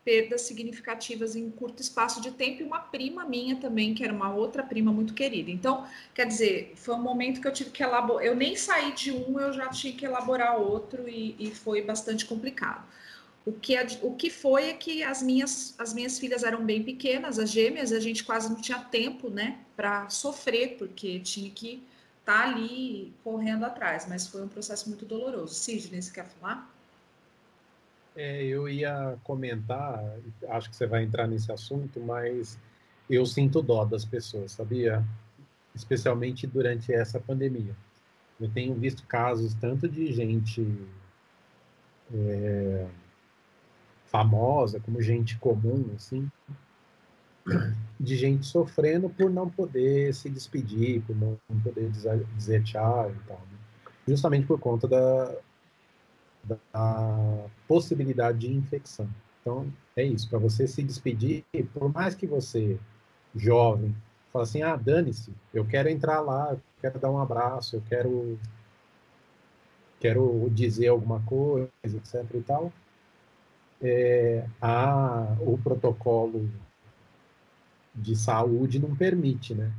perdas 0.09 0.41
significativas 0.41 1.37
em 1.37 1.51
curto 1.51 1.83
espaço 1.83 2.19
de 2.23 2.31
tempo 2.31 2.63
e 2.63 2.65
uma 2.65 2.81
prima 2.81 3.27
minha 3.27 3.57
também, 3.57 3.93
que 3.93 4.03
era 4.03 4.11
uma 4.11 4.33
outra 4.33 4.63
prima 4.63 4.91
muito 4.91 5.13
querida. 5.13 5.51
Então, 5.51 5.87
quer 6.15 6.27
dizer, 6.27 6.73
foi 6.77 6.95
um 6.95 7.03
momento 7.03 7.43
que 7.43 7.47
eu 7.47 7.53
tive 7.53 7.69
que 7.69 7.83
elaborar. 7.83 8.25
Eu 8.25 8.35
nem 8.35 8.57
saí 8.57 8.93
de 8.93 9.13
um, 9.13 9.39
eu 9.39 9.53
já 9.53 9.69
tinha 9.69 9.93
que 9.93 10.07
elaborar 10.07 10.59
outro 10.59 11.07
e, 11.07 11.37
e 11.39 11.51
foi 11.51 11.83
bastante 11.83 12.25
complicado. 12.25 12.83
O 13.45 13.53
que, 13.53 13.77
o 14.01 14.15
que 14.15 14.31
foi 14.31 14.71
é 14.71 14.73
que 14.73 15.03
as 15.03 15.23
minhas, 15.23 15.75
as 15.77 15.93
minhas 15.93 16.19
filhas 16.19 16.43
eram 16.43 16.65
bem 16.65 16.83
pequenas, 16.83 17.39
as 17.39 17.51
gêmeas, 17.51 17.93
a 17.93 18.01
gente 18.01 18.25
quase 18.25 18.49
não 18.49 18.63
tinha 18.63 18.79
tempo, 18.79 19.29
né, 19.29 19.59
para 19.77 20.09
sofrer, 20.09 20.79
porque 20.79 21.21
tinha 21.21 21.51
que 21.51 21.83
estar 22.21 22.45
tá 22.45 22.49
ali 22.49 23.13
correndo 23.23 23.65
atrás, 23.65 24.07
mas 24.09 24.27
foi 24.27 24.41
um 24.43 24.49
processo 24.49 24.89
muito 24.89 25.05
doloroso. 25.05 25.53
Sidney, 25.53 26.01
você 26.01 26.11
quer 26.11 26.25
falar? 26.25 26.78
É, 28.19 28.43
eu 28.43 28.69
ia 28.69 29.17
comentar, 29.23 30.03
acho 30.49 30.69
que 30.69 30.75
você 30.75 30.89
vai 30.89 31.05
entrar 31.05 31.29
nesse 31.29 31.53
assunto, 31.53 32.01
mas 32.01 32.59
eu 33.09 33.25
sinto 33.25 33.63
dó 33.63 33.85
das 33.85 34.05
pessoas, 34.05 34.51
sabia? 34.51 35.05
Especialmente 35.73 36.45
durante 36.45 36.93
essa 36.93 37.21
pandemia. 37.21 37.77
Eu 38.41 38.51
tenho 38.51 38.75
visto 38.75 39.07
casos 39.07 39.55
tanto 39.55 39.89
de 39.89 40.13
gente. 40.13 40.67
É, 42.13 42.89
famosa, 44.07 44.81
como 44.81 45.01
gente 45.01 45.39
comum, 45.39 45.91
assim, 45.95 46.29
de 48.01 48.17
gente 48.17 48.47
sofrendo 48.47 49.09
por 49.09 49.31
não 49.31 49.49
poder 49.49 50.13
se 50.13 50.29
despedir, 50.29 51.03
por 51.03 51.15
não 51.15 51.39
poder 51.63 51.89
dizer 52.37 52.65
tchau 52.65 53.13
e 53.13 53.29
tal. 53.29 53.39
Né? 53.39 53.59
Justamente 54.09 54.47
por 54.47 54.59
conta 54.59 54.89
da, 54.89 55.37
da 56.45 57.47
possibilidade 57.67 58.39
de 58.39 58.53
infecção. 58.53 59.09
Então, 59.41 59.67
é 59.97 60.05
isso, 60.05 60.29
para 60.29 60.39
você 60.39 60.67
se 60.67 60.83
despedir, 60.83 61.45
por 61.73 61.93
mais 61.93 62.15
que 62.15 62.27
você, 62.27 62.79
jovem, 63.35 63.95
fala 64.33 64.45
assim, 64.45 64.63
ah, 64.63 64.77
dane-se, 64.77 65.33
eu 65.53 65.65
quero 65.65 65.89
entrar 65.89 66.21
lá, 66.21 66.53
eu 66.53 66.61
quero 66.81 66.99
dar 66.99 67.11
um 67.11 67.19
abraço, 67.19 67.77
eu 67.77 67.83
quero 67.89 68.39
quero 70.01 70.49
dizer 70.53 70.89
alguma 70.89 71.21
coisa, 71.23 71.69
etc 71.85 72.25
e 72.35 72.41
tal, 72.41 72.73
é, 73.83 74.47
a, 74.61 75.37
o 75.41 75.59
protocolo 75.59 76.49
de 77.95 78.15
saúde 78.15 78.79
não 78.79 78.95
permite, 78.95 79.55
né? 79.55 79.73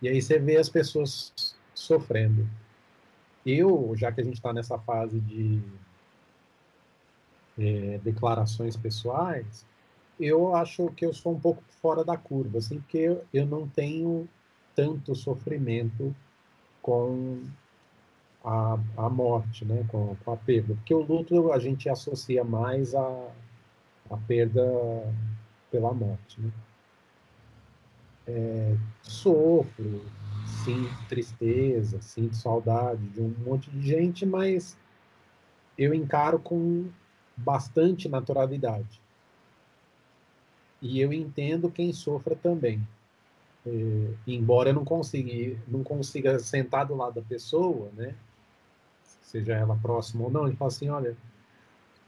E 0.00 0.08
aí 0.08 0.20
você 0.20 0.38
vê 0.38 0.56
as 0.56 0.68
pessoas 0.68 1.54
sofrendo. 1.74 2.48
Eu, 3.44 3.92
já 3.96 4.12
que 4.12 4.20
a 4.20 4.24
gente 4.24 4.34
está 4.34 4.52
nessa 4.52 4.78
fase 4.78 5.18
de 5.20 5.60
é, 7.58 7.98
declarações 7.98 8.76
pessoais, 8.76 9.66
eu 10.18 10.54
acho 10.54 10.88
que 10.90 11.04
eu 11.04 11.12
sou 11.12 11.32
um 11.32 11.40
pouco 11.40 11.62
fora 11.80 12.04
da 12.04 12.16
curva, 12.16 12.58
assim, 12.58 12.78
porque 12.80 13.18
eu, 13.32 13.46
não 13.46 13.66
tenho 13.66 14.28
tanto 14.74 15.14
sofrimento 15.14 16.14
com 16.80 17.42
a, 18.44 18.78
a 18.96 19.10
morte, 19.10 19.64
né, 19.64 19.84
com, 19.88 20.16
com, 20.24 20.32
a 20.32 20.36
perda. 20.36 20.74
Porque 20.74 20.94
o 20.94 21.00
luto 21.00 21.52
a 21.52 21.58
gente 21.58 21.88
associa 21.88 22.44
mais 22.44 22.94
a, 22.94 23.28
a 24.10 24.16
perda 24.16 24.62
pela 25.70 25.92
morte. 25.92 26.40
Né? 26.40 26.50
É, 28.28 28.76
sofro, 29.02 30.04
sinto 30.64 31.08
tristeza, 31.08 32.00
sinto 32.00 32.36
saudade 32.36 33.02
de 33.08 33.20
um 33.20 33.34
monte 33.44 33.70
de 33.70 33.86
gente, 33.86 34.24
mas 34.26 34.76
eu 35.76 35.94
encaro 35.94 36.38
com 36.38 36.88
bastante 37.36 38.08
naturalidade. 38.08 39.00
E 40.80 41.00
eu 41.00 41.12
entendo 41.12 41.70
quem 41.70 41.92
sofra 41.92 42.34
também. 42.34 42.86
É, 43.64 43.70
embora 44.26 44.70
eu 44.70 44.74
não 44.74 44.84
consiga, 44.84 45.56
não 45.68 45.84
consiga 45.84 46.38
sentar 46.40 46.86
do 46.86 46.96
lado 46.96 47.14
da 47.14 47.22
pessoa, 47.22 47.90
né? 47.96 48.14
seja 49.32 49.54
ela 49.54 49.76
próxima 49.76 50.24
ou 50.24 50.30
não, 50.30 50.46
ele 50.46 50.56
fala 50.56 50.68
assim, 50.68 50.90
olha, 50.90 51.16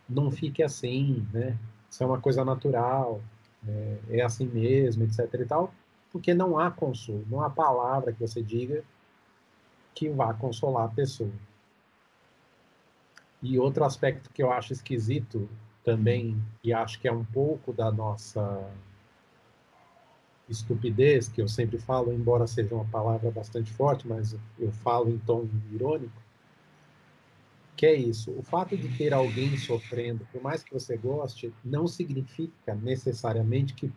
não 0.07 0.31
fique 0.31 0.63
assim, 0.63 1.27
né? 1.33 1.59
Isso 1.91 2.03
é 2.03 2.07
uma 2.07 2.21
coisa 2.21 2.45
natural, 2.45 3.23
é, 3.67 3.99
é 4.19 4.23
assim 4.23 4.47
mesmo, 4.47 5.05
etc 5.05 5.33
e 5.33 5.47
tal, 5.47 5.75
porque 6.15 6.33
não 6.33 6.57
há 6.57 6.71
consolo, 6.71 7.27
não 7.29 7.43
há 7.43 7.51
palavra 7.51 8.13
que 8.13 8.21
você 8.21 8.41
diga 8.41 8.85
que 9.93 10.09
vá 10.09 10.33
consolar 10.33 10.85
a 10.85 10.89
pessoa. 10.89 11.33
E 13.43 13.59
outro 13.59 13.85
aspecto 13.85 14.31
que 14.31 14.41
eu 14.41 14.53
acho 14.53 14.73
esquisito 14.73 15.49
também, 15.83 16.41
e 16.63 16.73
acho 16.73 17.01
que 17.01 17.09
é 17.09 17.13
um 17.13 17.25
pouco 17.25 17.73
da 17.73 17.91
nossa 17.91 18.65
estupidez, 20.49 21.27
que 21.27 21.43
eu 21.43 21.49
sempre 21.49 21.79
falo, 21.79 22.13
embora 22.13 22.47
seja 22.47 22.77
uma 22.77 22.85
palavra 22.85 23.29
bastante 23.33 23.73
forte, 23.73 24.07
mas 24.07 24.37
eu 24.57 24.71
falo 24.71 25.11
em 25.11 25.19
tom 25.19 25.49
irônico, 25.73 26.23
que 27.77 27.87
é 27.87 27.95
isso. 27.95 28.31
O 28.39 28.43
fato 28.45 28.77
de 28.77 28.89
ter 28.97 29.13
alguém 29.13 29.57
sofrendo, 29.59 30.25
por 30.31 30.41
mais 30.41 30.63
que 30.63 30.73
você 30.73 30.97
goste, 30.97 31.53
não 31.65 31.89
significa 31.89 32.73
necessariamente 32.73 33.75
que 33.75 33.93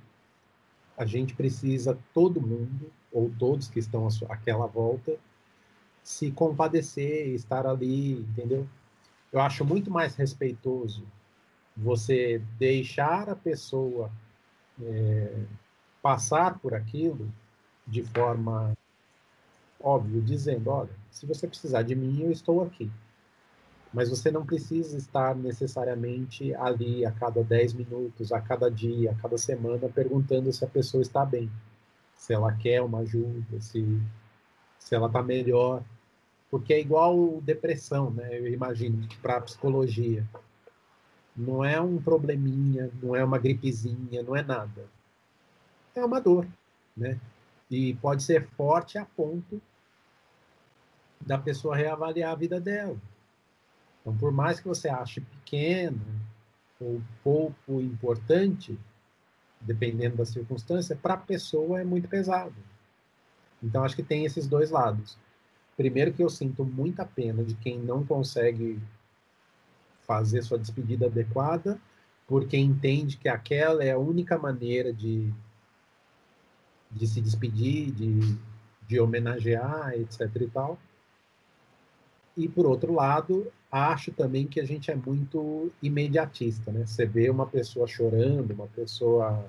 a 0.98 1.06
gente 1.06 1.36
precisa, 1.36 1.98
todo 2.14 2.42
mundo, 2.42 2.92
ou 3.12 3.32
todos 3.38 3.70
que 3.70 3.80
estão 3.80 4.08
àquela 4.28 4.66
volta, 4.66 5.16
se 6.04 6.32
compadecer, 6.32 7.28
estar 7.28 7.68
ali, 7.68 8.14
entendeu? 8.14 8.68
Eu 9.32 9.40
acho 9.42 9.64
muito 9.64 9.92
mais 9.92 10.16
respeitoso 10.16 11.06
você 11.76 12.42
deixar 12.58 13.30
a 13.30 13.36
pessoa 13.36 14.12
é, 14.82 15.44
passar 16.02 16.58
por 16.60 16.74
aquilo 16.74 17.32
de 17.86 18.04
forma 18.04 18.74
óbvia, 19.80 20.22
dizendo: 20.22 20.70
olha, 20.70 20.90
se 21.12 21.26
você 21.26 21.48
precisar 21.48 21.84
de 21.84 21.96
mim, 21.96 22.22
eu 22.22 22.32
estou 22.32 22.64
aqui. 22.64 22.90
Mas 23.94 24.10
você 24.10 24.30
não 24.30 24.46
precisa 24.46 24.98
estar 24.98 25.36
necessariamente 25.36 26.54
ali 26.56 27.06
a 27.06 27.12
cada 27.12 27.44
10 27.44 27.74
minutos, 27.74 28.32
a 28.32 28.42
cada 28.42 28.70
dia, 28.70 29.12
a 29.12 29.16
cada 29.16 29.38
semana, 29.38 29.88
perguntando 29.88 30.52
se 30.52 30.64
a 30.64 30.68
pessoa 30.68 31.02
está 31.02 31.26
bem, 31.26 31.50
se 32.16 32.34
ela 32.34 32.52
quer 32.54 32.82
uma 32.82 33.00
ajuda, 33.00 33.62
se, 33.62 34.02
se 34.78 34.96
ela 34.96 35.08
está 35.08 35.24
melhor. 35.24 35.84
Porque 36.50 36.74
é 36.74 36.80
igual 36.80 37.42
depressão, 37.42 38.12
né? 38.12 38.38
Eu 38.38 38.48
imagino, 38.48 39.08
para 39.22 39.38
a 39.38 39.42
psicologia. 39.42 40.28
Não 41.36 41.64
é 41.64 41.80
um 41.80 42.02
probleminha, 42.02 42.90
não 43.02 43.16
é 43.16 43.24
uma 43.24 43.38
gripezinha, 43.38 44.24
não 44.24 44.36
é 44.36 44.42
nada. 44.42 44.86
É 45.96 46.04
uma 46.04 46.20
dor, 46.20 46.48
né? 46.96 47.20
E 47.70 47.94
pode 47.96 48.24
ser 48.24 48.48
forte 48.50 48.98
a 48.98 49.06
ponto 49.06 49.62
da 51.20 51.38
pessoa 51.38 51.76
reavaliar 51.76 52.32
a 52.32 52.36
vida 52.36 52.60
dela. 52.60 52.98
Então, 54.08 54.18
por 54.18 54.32
mais 54.32 54.58
que 54.58 54.68
você 54.70 54.88
ache 54.88 55.20
pequeno 55.20 56.00
ou 56.80 57.02
pouco 57.22 57.82
importante, 57.82 58.80
dependendo 59.60 60.16
da 60.16 60.24
circunstância, 60.24 60.96
para 60.96 61.16
a 61.16 61.18
pessoa 61.18 61.82
é 61.82 61.84
muito 61.84 62.08
pesado. 62.08 62.56
Então, 63.62 63.84
acho 63.84 63.98
que 63.98 64.04
tem 64.04 64.24
esses 64.24 64.48
dois 64.48 64.72
lados. 64.72 65.18
Primeiro, 65.76 66.14
que 66.14 66.24
eu 66.24 66.30
sinto 66.30 66.64
muita 66.64 67.04
pena 67.04 67.44
de 67.44 67.54
quem 67.56 67.80
não 67.80 68.06
consegue 68.06 68.80
fazer 70.04 70.42
sua 70.42 70.58
despedida 70.58 71.08
adequada, 71.08 71.78
porque 72.26 72.56
entende 72.56 73.18
que 73.18 73.28
aquela 73.28 73.84
é 73.84 73.92
a 73.92 73.98
única 73.98 74.38
maneira 74.38 74.94
de, 74.94 75.34
de 76.90 77.08
se 77.08 77.20
despedir, 77.20 77.92
de, 77.92 78.38
de 78.88 79.02
homenagear, 79.02 79.96
etc. 79.96 80.22
e 80.40 80.48
tal. 80.48 80.80
E, 82.38 82.48
por 82.48 82.66
outro 82.66 82.94
lado, 82.94 83.52
acho 83.72 84.12
também 84.12 84.48
que 84.48 84.60
a 84.60 84.66
gente 84.66 84.90
é 84.90 84.96
muito 84.96 85.72
imediatista, 85.82 86.72
né? 86.72 86.86
Você 86.86 87.06
vê 87.06 87.30
uma 87.30 87.46
pessoa 87.46 87.88
chorando, 87.88 88.52
uma 88.52 88.68
pessoa 88.68 89.46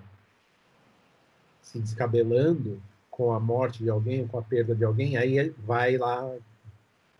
se 1.62 1.78
descabelando 1.78 2.82
com 3.10 3.32
a 3.32 3.40
morte 3.40 3.82
de 3.82 3.90
alguém, 3.90 4.26
com 4.26 4.38
a 4.38 4.42
perda 4.42 4.74
de 4.74 4.84
alguém, 4.84 5.16
aí 5.16 5.50
vai 5.50 5.96
lá 5.96 6.36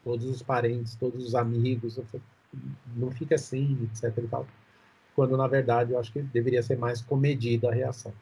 todos 0.03 0.27
os 0.27 0.43
parentes, 0.43 0.95
todos 0.95 1.25
os 1.25 1.35
amigos, 1.35 2.01
não 2.97 3.11
fica 3.11 3.35
assim, 3.35 3.89
etc. 3.93 4.25
Quando, 5.15 5.37
na 5.37 5.47
verdade, 5.47 5.93
eu 5.93 5.99
acho 5.99 6.13
que 6.13 6.23
deveria 6.23 6.63
ser 6.63 6.79
mais 6.79 7.03
comedida 7.03 7.69
a 7.69 7.75
reação. 7.75 8.13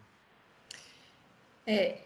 É, 1.67 1.99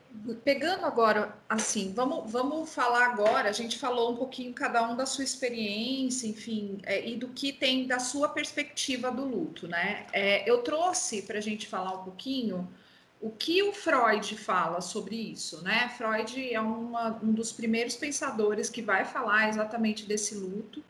pegando 0.42 0.86
agora, 0.86 1.36
assim, 1.48 1.92
vamos, 1.92 2.30
vamos 2.32 2.72
falar 2.72 3.06
agora. 3.06 3.50
A 3.50 3.52
gente 3.52 3.78
falou 3.78 4.12
um 4.12 4.16
pouquinho 4.16 4.54
cada 4.54 4.82
um 4.88 4.96
da 4.96 5.04
sua 5.04 5.22
experiência, 5.22 6.26
enfim, 6.26 6.78
é, 6.84 7.06
e 7.06 7.16
do 7.16 7.28
que 7.28 7.52
tem 7.52 7.86
da 7.86 7.98
sua 7.98 8.30
perspectiva 8.30 9.10
do 9.10 9.24
luto, 9.24 9.68
né? 9.68 10.06
É, 10.12 10.48
eu 10.50 10.62
trouxe 10.62 11.22
para 11.22 11.38
a 11.38 11.42
gente 11.42 11.66
falar 11.66 12.00
um 12.00 12.04
pouquinho 12.04 12.66
o 13.20 13.30
que 13.30 13.62
o 13.62 13.72
Freud 13.72 14.34
fala 14.38 14.80
sobre 14.80 15.14
isso, 15.14 15.62
né? 15.62 15.90
Freud 15.90 16.54
é 16.54 16.60
uma, 16.60 17.20
um 17.22 17.32
dos 17.32 17.52
primeiros 17.52 17.94
pensadores 17.94 18.70
que 18.70 18.80
vai 18.80 19.04
falar 19.04 19.50
exatamente 19.50 20.06
desse 20.06 20.34
luto. 20.34 20.82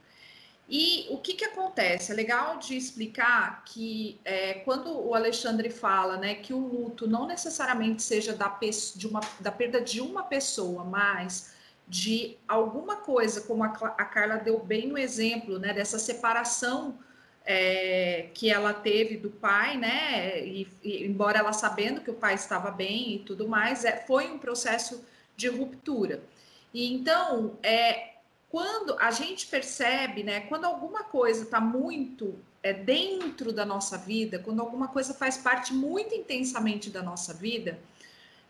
E 0.73 1.09
o 1.11 1.19
que, 1.19 1.35
que 1.35 1.45
acontece? 1.45 2.13
É 2.13 2.15
legal 2.15 2.59
de 2.59 2.77
explicar 2.77 3.65
que 3.65 4.21
é, 4.25 4.55
quando 4.61 4.97
o 4.97 5.17
Alexandre 5.17 5.69
fala 5.69 6.17
né, 6.17 6.37
que 6.37 6.55
o 6.55 6.61
luto 6.61 7.09
não 7.09 7.27
necessariamente 7.27 8.01
seja 8.05 8.33
da, 8.33 8.57
de 8.95 9.07
uma, 9.09 9.21
da 9.41 9.51
perda 9.51 9.81
de 9.81 10.01
uma 10.01 10.23
pessoa, 10.23 10.85
mas 10.85 11.53
de 11.89 12.39
alguma 12.47 12.99
coisa, 12.99 13.41
como 13.41 13.65
a, 13.65 13.67
a 13.67 14.05
Carla 14.05 14.37
deu 14.37 14.61
bem 14.61 14.87
no 14.87 14.97
exemplo, 14.97 15.59
né, 15.59 15.73
dessa 15.73 15.99
separação 15.99 16.97
é, 17.45 18.29
que 18.33 18.49
ela 18.49 18.73
teve 18.73 19.17
do 19.17 19.29
pai, 19.29 19.77
né, 19.77 20.39
e, 20.47 20.69
e, 20.85 21.05
embora 21.05 21.41
ela 21.41 21.53
sabendo 21.53 22.01
que 22.01 22.13
o 22.13 22.15
pai 22.15 22.35
estava 22.35 22.71
bem 22.71 23.17
e 23.17 23.19
tudo 23.19 23.49
mais, 23.49 23.85
é, 23.85 24.05
foi 24.07 24.31
um 24.31 24.39
processo 24.39 25.05
de 25.37 25.49
ruptura. 25.49 26.23
E 26.73 26.95
então, 26.95 27.59
é, 27.61 28.20
quando 28.51 28.97
a 28.99 29.11
gente 29.13 29.47
percebe, 29.47 30.25
né, 30.25 30.41
quando 30.41 30.65
alguma 30.65 31.05
coisa 31.05 31.45
está 31.45 31.61
muito 31.61 32.37
é, 32.63 32.73
dentro 32.73 33.53
da 33.53 33.65
nossa 33.65 33.97
vida, 33.97 34.41
quando 34.41 34.61
alguma 34.61 34.89
coisa 34.89 35.15
faz 35.15 35.39
parte 35.39 35.73
muito 35.73 36.15
intensamente 36.15 36.91
da 36.91 37.03
nossa 37.03 37.33
vida, 37.33 37.79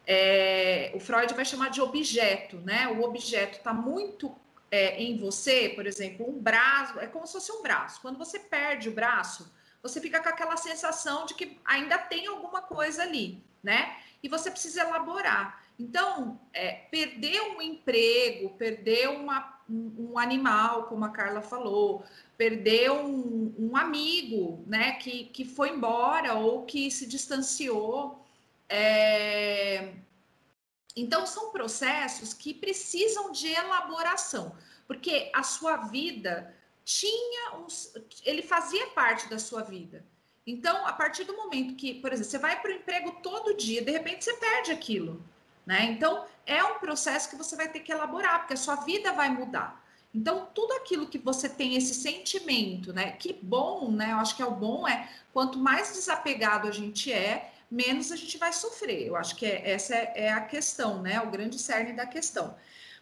é, 0.07 0.91
o 0.95 0.99
Freud 0.99 1.33
vai 1.35 1.45
chamar 1.45 1.71
de 1.71 1.81
objeto, 1.81 2.57
né? 2.65 2.89
O 2.89 3.05
objeto 3.05 3.59
está 3.59 3.73
muito 3.73 4.35
é, 4.71 5.01
em 5.01 5.17
você, 5.19 5.69
por 5.69 5.87
exemplo, 5.87 6.29
um 6.29 6.41
braço, 6.41 6.99
é 6.99 7.07
como 7.07 7.27
se 7.27 7.35
fosse 7.35 7.53
um 7.53 7.63
braço. 7.63 8.01
Quando 8.01 8.19
você 8.19 8.39
perde 8.39 8.89
o 8.89 8.93
braço, 8.93 9.53
você 9.83 10.01
fica 10.01 10.21
com 10.21 10.29
aquela 10.29 10.57
sensação 10.57 11.27
de 11.27 11.35
que 11.35 11.59
ainda 11.65 11.99
tem 11.99 12.27
alguma 12.27 12.63
coisa 12.63 13.03
ali, 13.03 13.43
né? 13.63 13.97
E 14.23 14.29
você 14.29 14.51
precisa 14.51 14.81
elaborar. 14.81 15.63
Então, 15.79 16.41
é, 16.53 16.73
perder 16.91 17.41
um 17.43 17.63
emprego, 17.63 18.51
perder 18.51 19.09
uma 19.09 19.60
um, 19.71 20.11
um, 20.13 20.19
animal, 20.19 20.85
como 20.85 21.05
a 21.05 21.11
Carla 21.11 21.41
falou, 21.41 22.05
perdeu 22.37 22.95
um, 23.07 23.55
um, 23.59 23.77
amigo, 23.77 24.65
né, 24.67 24.93
que, 24.93 25.25
que 25.27 25.45
foi 25.45 25.71
embora 25.71 26.35
ou 26.35 26.65
que 26.65 26.91
se 26.91 27.07
distanciou. 27.07 28.25
É... 28.69 29.95
Então, 30.97 31.25
são 31.27 31.53
processos 31.53 32.35
que 32.35 32.53
precisam 32.53 33.31
de 33.31 33.49
elaboração, 33.49 34.57
porque 34.87 35.31
a 35.35 35.43
sua 35.43 35.77
vida 35.77 36.55
tinha 36.85 37.57
uns. 37.57 37.95
Ele 38.25 38.43
fazia 38.43 38.89
parte 38.89 39.29
da 39.29 39.39
sua 39.39 39.63
vida. 39.63 40.05
Então, 40.47 40.85
a 40.87 40.93
partir 40.93 41.25
do 41.25 41.37
momento 41.37 41.77
que, 41.77 41.95
por 41.95 42.13
exemplo, 42.13 42.31
você 42.31 42.39
vai 42.39 42.61
para 42.61 42.73
o 42.73 42.75
emprego 42.75 43.13
todo 43.23 43.57
dia, 43.57 43.83
de 43.83 43.93
repente 43.93 44.25
você 44.25 44.35
perde 44.35 44.73
aquilo. 44.73 45.23
Né? 45.65 45.85
Então, 45.85 46.27
é 46.51 46.65
um 46.65 46.81
processo 46.81 47.31
que 47.31 47.37
você 47.37 47.55
vai 47.55 47.69
ter 47.69 47.79
que 47.79 47.93
elaborar, 47.93 48.41
porque 48.41 48.55
a 48.55 48.57
sua 48.57 48.75
vida 48.75 49.13
vai 49.13 49.31
mudar. 49.31 49.81
Então, 50.13 50.49
tudo 50.53 50.73
aquilo 50.73 51.07
que 51.07 51.17
você 51.17 51.49
tem 51.49 51.77
esse 51.77 51.95
sentimento, 51.95 52.93
né? 52.93 53.13
Que 53.13 53.33
bom, 53.33 53.93
né? 53.93 54.11
Eu 54.11 54.17
acho 54.17 54.35
que 54.35 54.43
é 54.43 54.47
o 54.47 54.51
bom 54.51 54.87
é 54.89 55.09
quanto 55.33 55.57
mais 55.57 55.93
desapegado 55.93 56.67
a 56.67 56.73
gente 56.73 57.13
é, 57.13 57.53
menos 57.71 58.11
a 58.11 58.17
gente 58.17 58.37
vai 58.37 58.53
sofrer. 58.53 59.07
Eu 59.07 59.15
acho 59.15 59.37
que 59.37 59.47
é, 59.47 59.71
essa 59.71 59.95
é, 59.95 60.13
é 60.17 60.33
a 60.33 60.41
questão, 60.41 61.01
né? 61.01 61.21
O 61.21 61.31
grande 61.31 61.57
cerne 61.57 61.93
da 61.93 62.05
questão. 62.05 62.57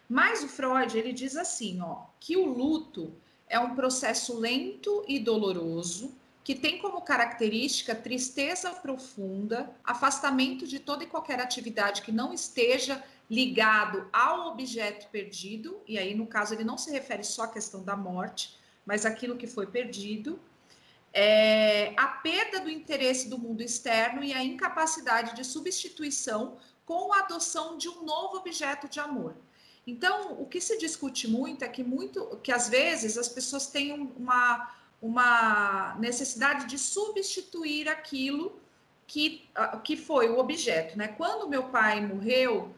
Mas 0.07 0.43
o 0.43 0.47
Freud, 0.47 0.95
ele 0.95 1.11
diz 1.11 1.35
assim, 1.35 1.81
ó, 1.81 2.03
que 2.19 2.37
o 2.37 2.45
luto 2.45 3.15
é 3.47 3.59
um 3.59 3.73
processo 3.73 4.37
lento 4.37 5.03
e 5.07 5.19
doloroso 5.19 6.15
que 6.43 6.55
tem 6.55 6.79
como 6.79 7.01
característica 7.01 7.93
tristeza 7.93 8.71
profunda, 8.71 9.69
afastamento 9.83 10.65
de 10.65 10.79
toda 10.79 11.03
e 11.03 11.07
qualquer 11.07 11.39
atividade 11.39 12.01
que 12.01 12.11
não 12.11 12.33
esteja 12.33 13.03
ligado 13.29 14.09
ao 14.11 14.47
objeto 14.47 15.09
perdido, 15.09 15.81
e 15.87 15.97
aí 15.97 16.15
no 16.15 16.25
caso 16.25 16.53
ele 16.53 16.63
não 16.63 16.77
se 16.77 16.91
refere 16.91 17.23
só 17.23 17.43
à 17.43 17.47
questão 17.47 17.83
da 17.83 17.95
morte, 17.95 18.57
mas 18.85 19.05
aquilo 19.05 19.37
que 19.37 19.45
foi 19.45 19.67
perdido, 19.67 20.39
é, 21.13 21.93
a 21.97 22.07
perda 22.07 22.59
do 22.59 22.69
interesse 22.69 23.29
do 23.29 23.37
mundo 23.37 23.61
externo 23.61 24.23
e 24.23 24.33
a 24.33 24.43
incapacidade 24.43 25.35
de 25.35 25.43
substituição 25.43 26.57
com 26.85 27.13
a 27.13 27.19
adoção 27.19 27.77
de 27.77 27.87
um 27.87 28.03
novo 28.03 28.37
objeto 28.37 28.87
de 28.87 28.99
amor. 28.99 29.35
Então, 29.85 30.39
o 30.41 30.45
que 30.45 30.59
se 30.59 30.77
discute 30.77 31.27
muito 31.27 31.63
é 31.63 31.67
que 31.67 31.83
muito, 31.83 32.37
que 32.43 32.51
às 32.51 32.69
vezes 32.69 33.17
as 33.17 33.29
pessoas 33.29 33.67
têm 33.67 33.91
uma 34.15 34.79
uma 35.01 35.95
necessidade 35.99 36.65
de 36.65 36.77
substituir 36.77 37.87
aquilo 37.87 38.59
que, 39.07 39.49
que 39.83 39.95
foi 39.95 40.29
o 40.29 40.37
objeto. 40.37 40.97
Né? 40.97 41.07
Quando 41.07 41.47
meu 41.47 41.63
pai 41.69 42.05
morreu, 42.05 42.75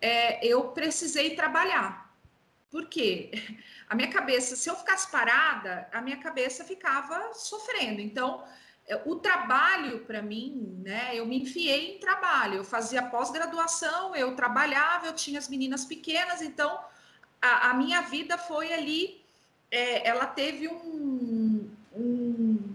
é, 0.00 0.44
eu 0.46 0.68
precisei 0.68 1.34
trabalhar. 1.34 2.14
Porque 2.70 3.30
a 3.88 3.94
minha 3.94 4.10
cabeça, 4.10 4.56
se 4.56 4.68
eu 4.68 4.76
ficasse 4.76 5.10
parada, 5.10 5.88
a 5.92 6.00
minha 6.00 6.16
cabeça 6.18 6.64
ficava 6.64 7.32
sofrendo. 7.34 8.00
Então, 8.00 8.44
é, 8.86 9.02
o 9.04 9.16
trabalho 9.16 10.00
para 10.00 10.22
mim, 10.22 10.80
né? 10.84 11.10
Eu 11.14 11.26
me 11.26 11.42
enfiei 11.42 11.96
em 11.96 12.00
trabalho. 12.00 12.56
Eu 12.56 12.64
fazia 12.64 13.02
pós-graduação, 13.02 14.14
eu 14.14 14.34
trabalhava, 14.36 15.06
eu 15.06 15.14
tinha 15.14 15.38
as 15.38 15.48
meninas 15.48 15.84
pequenas, 15.84 16.40
então 16.40 16.80
a, 17.42 17.70
a 17.70 17.74
minha 17.74 18.02
vida 18.02 18.38
foi 18.38 18.72
ali. 18.72 19.24
É, 19.70 20.08
ela 20.08 20.26
teve 20.26 20.68
um, 20.68 21.68
um, 21.92 22.74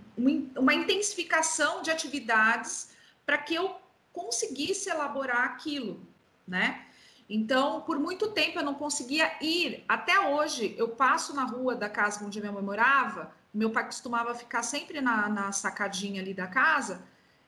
uma 0.58 0.74
intensificação 0.74 1.82
de 1.82 1.90
atividades 1.90 2.92
para 3.26 3.38
que 3.38 3.56
eu 3.56 3.76
conseguisse 4.12 4.90
elaborar 4.90 5.46
aquilo, 5.46 6.06
né? 6.46 6.86
Então, 7.34 7.80
por 7.80 7.98
muito 7.98 8.32
tempo 8.32 8.60
eu 8.60 8.64
não 8.64 8.74
conseguia 8.74 9.32
ir. 9.40 9.86
Até 9.88 10.20
hoje, 10.20 10.76
eu 10.78 10.90
passo 10.90 11.34
na 11.34 11.46
rua 11.46 11.74
da 11.74 11.88
casa 11.88 12.26
onde 12.26 12.42
minha 12.42 12.52
mãe 12.52 12.62
morava. 12.62 13.32
Meu 13.54 13.70
pai 13.70 13.86
costumava 13.86 14.36
ficar 14.36 14.64
sempre 14.64 15.00
na, 15.00 15.30
na 15.30 15.50
sacadinha 15.54 16.22
ali 16.22 16.34
da 16.34 16.46
casa. 16.46 17.02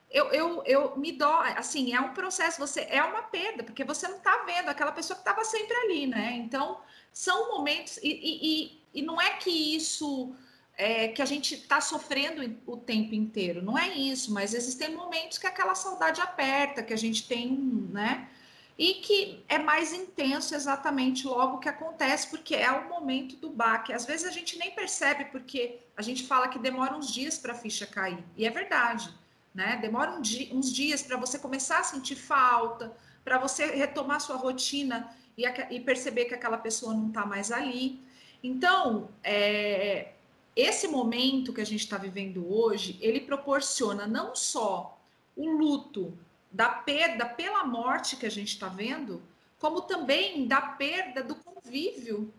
Eu, 0.10 0.28
eu, 0.28 0.64
eu 0.66 0.96
me 0.96 1.12
dói, 1.12 1.52
assim, 1.58 1.94
é 1.94 2.00
um 2.00 2.14
processo, 2.14 2.60
você 2.60 2.88
é 2.90 3.04
uma 3.04 3.24
perda, 3.24 3.62
porque 3.62 3.84
você 3.84 4.08
não 4.08 4.18
está 4.18 4.46
vendo 4.46 4.70
aquela 4.70 4.92
pessoa 4.94 5.16
que 5.18 5.22
estava 5.22 5.44
sempre 5.44 5.76
ali, 5.76 6.08
né? 6.08 6.32
Então, 6.38 6.80
são 7.12 7.50
momentos, 7.50 7.98
e, 7.98 8.10
e, 8.14 8.82
e 8.94 9.02
não 9.02 9.20
é 9.20 9.32
que 9.32 9.76
isso 9.76 10.34
é, 10.78 11.10
que 11.10 11.22
a 11.22 11.26
gente 11.26 11.56
está 11.56 11.82
sofrendo 11.82 12.58
o 12.68 12.78
tempo 12.78 13.16
inteiro, 13.16 13.62
não 13.64 13.78
é 13.78 13.90
isso, 13.90 14.32
mas 14.32 14.54
existem 14.54 14.96
momentos 14.96 15.40
que 15.40 15.48
aquela 15.48 15.74
saudade 15.74 16.22
aperta, 16.22 16.84
que 16.84 16.94
a 16.94 16.98
gente 16.98 17.28
tem, 17.28 17.50
né? 17.92 18.30
E 18.78 18.96
que 18.96 19.44
é 19.48 19.60
mais 19.60 19.94
intenso 19.94 20.56
exatamente 20.56 21.28
logo 21.28 21.60
que 21.60 21.70
acontece, 21.70 22.28
porque 22.28 22.56
é 22.56 22.72
o 22.72 22.90
momento 22.90 23.36
do 23.36 23.50
baque. 23.50 23.94
Às 23.94 24.06
vezes 24.06 24.26
a 24.26 24.32
gente 24.32 24.58
nem 24.58 24.72
percebe, 24.72 25.26
porque 25.26 25.80
a 25.96 26.02
gente 26.02 26.26
fala 26.26 26.48
que 26.48 26.58
demora 26.58 26.96
uns 26.96 27.12
dias 27.14 27.38
para 27.38 27.54
a 27.54 27.56
ficha 27.56 27.86
cair, 27.86 28.24
e 28.36 28.46
é 28.46 28.50
verdade, 28.50 29.14
né? 29.54 29.78
Demora 29.82 30.12
um 30.12 30.22
dia, 30.22 30.54
uns 30.54 30.74
dias 30.74 31.04
para 31.04 31.18
você 31.18 31.38
começar 31.38 31.80
a 31.80 31.84
sentir 31.84 32.16
falta, 32.16 32.96
para 33.24 33.38
você 33.38 33.68
retomar 33.68 34.20
sua 34.20 34.36
rotina 34.36 35.16
e, 35.38 35.46
e, 35.46 35.80
perceber 35.80 36.26
que 36.26 36.34
aquela 36.34 36.58
pessoa 36.58 36.94
não 36.94 37.08
está 37.08 37.26
mais 37.26 37.52
ali. 37.52 38.02
Então, 38.44 39.10
é, 39.24 40.14
esse 40.56 40.88
momento 40.88 41.54
que 41.54 41.62
a 41.62 41.66
gente 41.66 41.82
está 41.82 41.98
vivendo 41.98 42.52
hoje, 42.52 42.98
ele 43.02 43.22
proporciona 43.22 44.06
não 44.06 44.36
só 44.36 45.00
o 45.36 45.50
luto 45.50 46.18
da 46.54 46.70
perda 46.70 47.26
pela 47.26 47.64
morte 47.64 48.16
que 48.16 48.28
a 48.28 48.32
gente 48.32 48.50
está 48.50 48.68
vendo, 48.68 49.22
como 49.60 49.82
também 49.82 50.48
da 50.48 50.62
perda 50.62 51.24
do 51.24 51.36
convívio, 51.36 52.32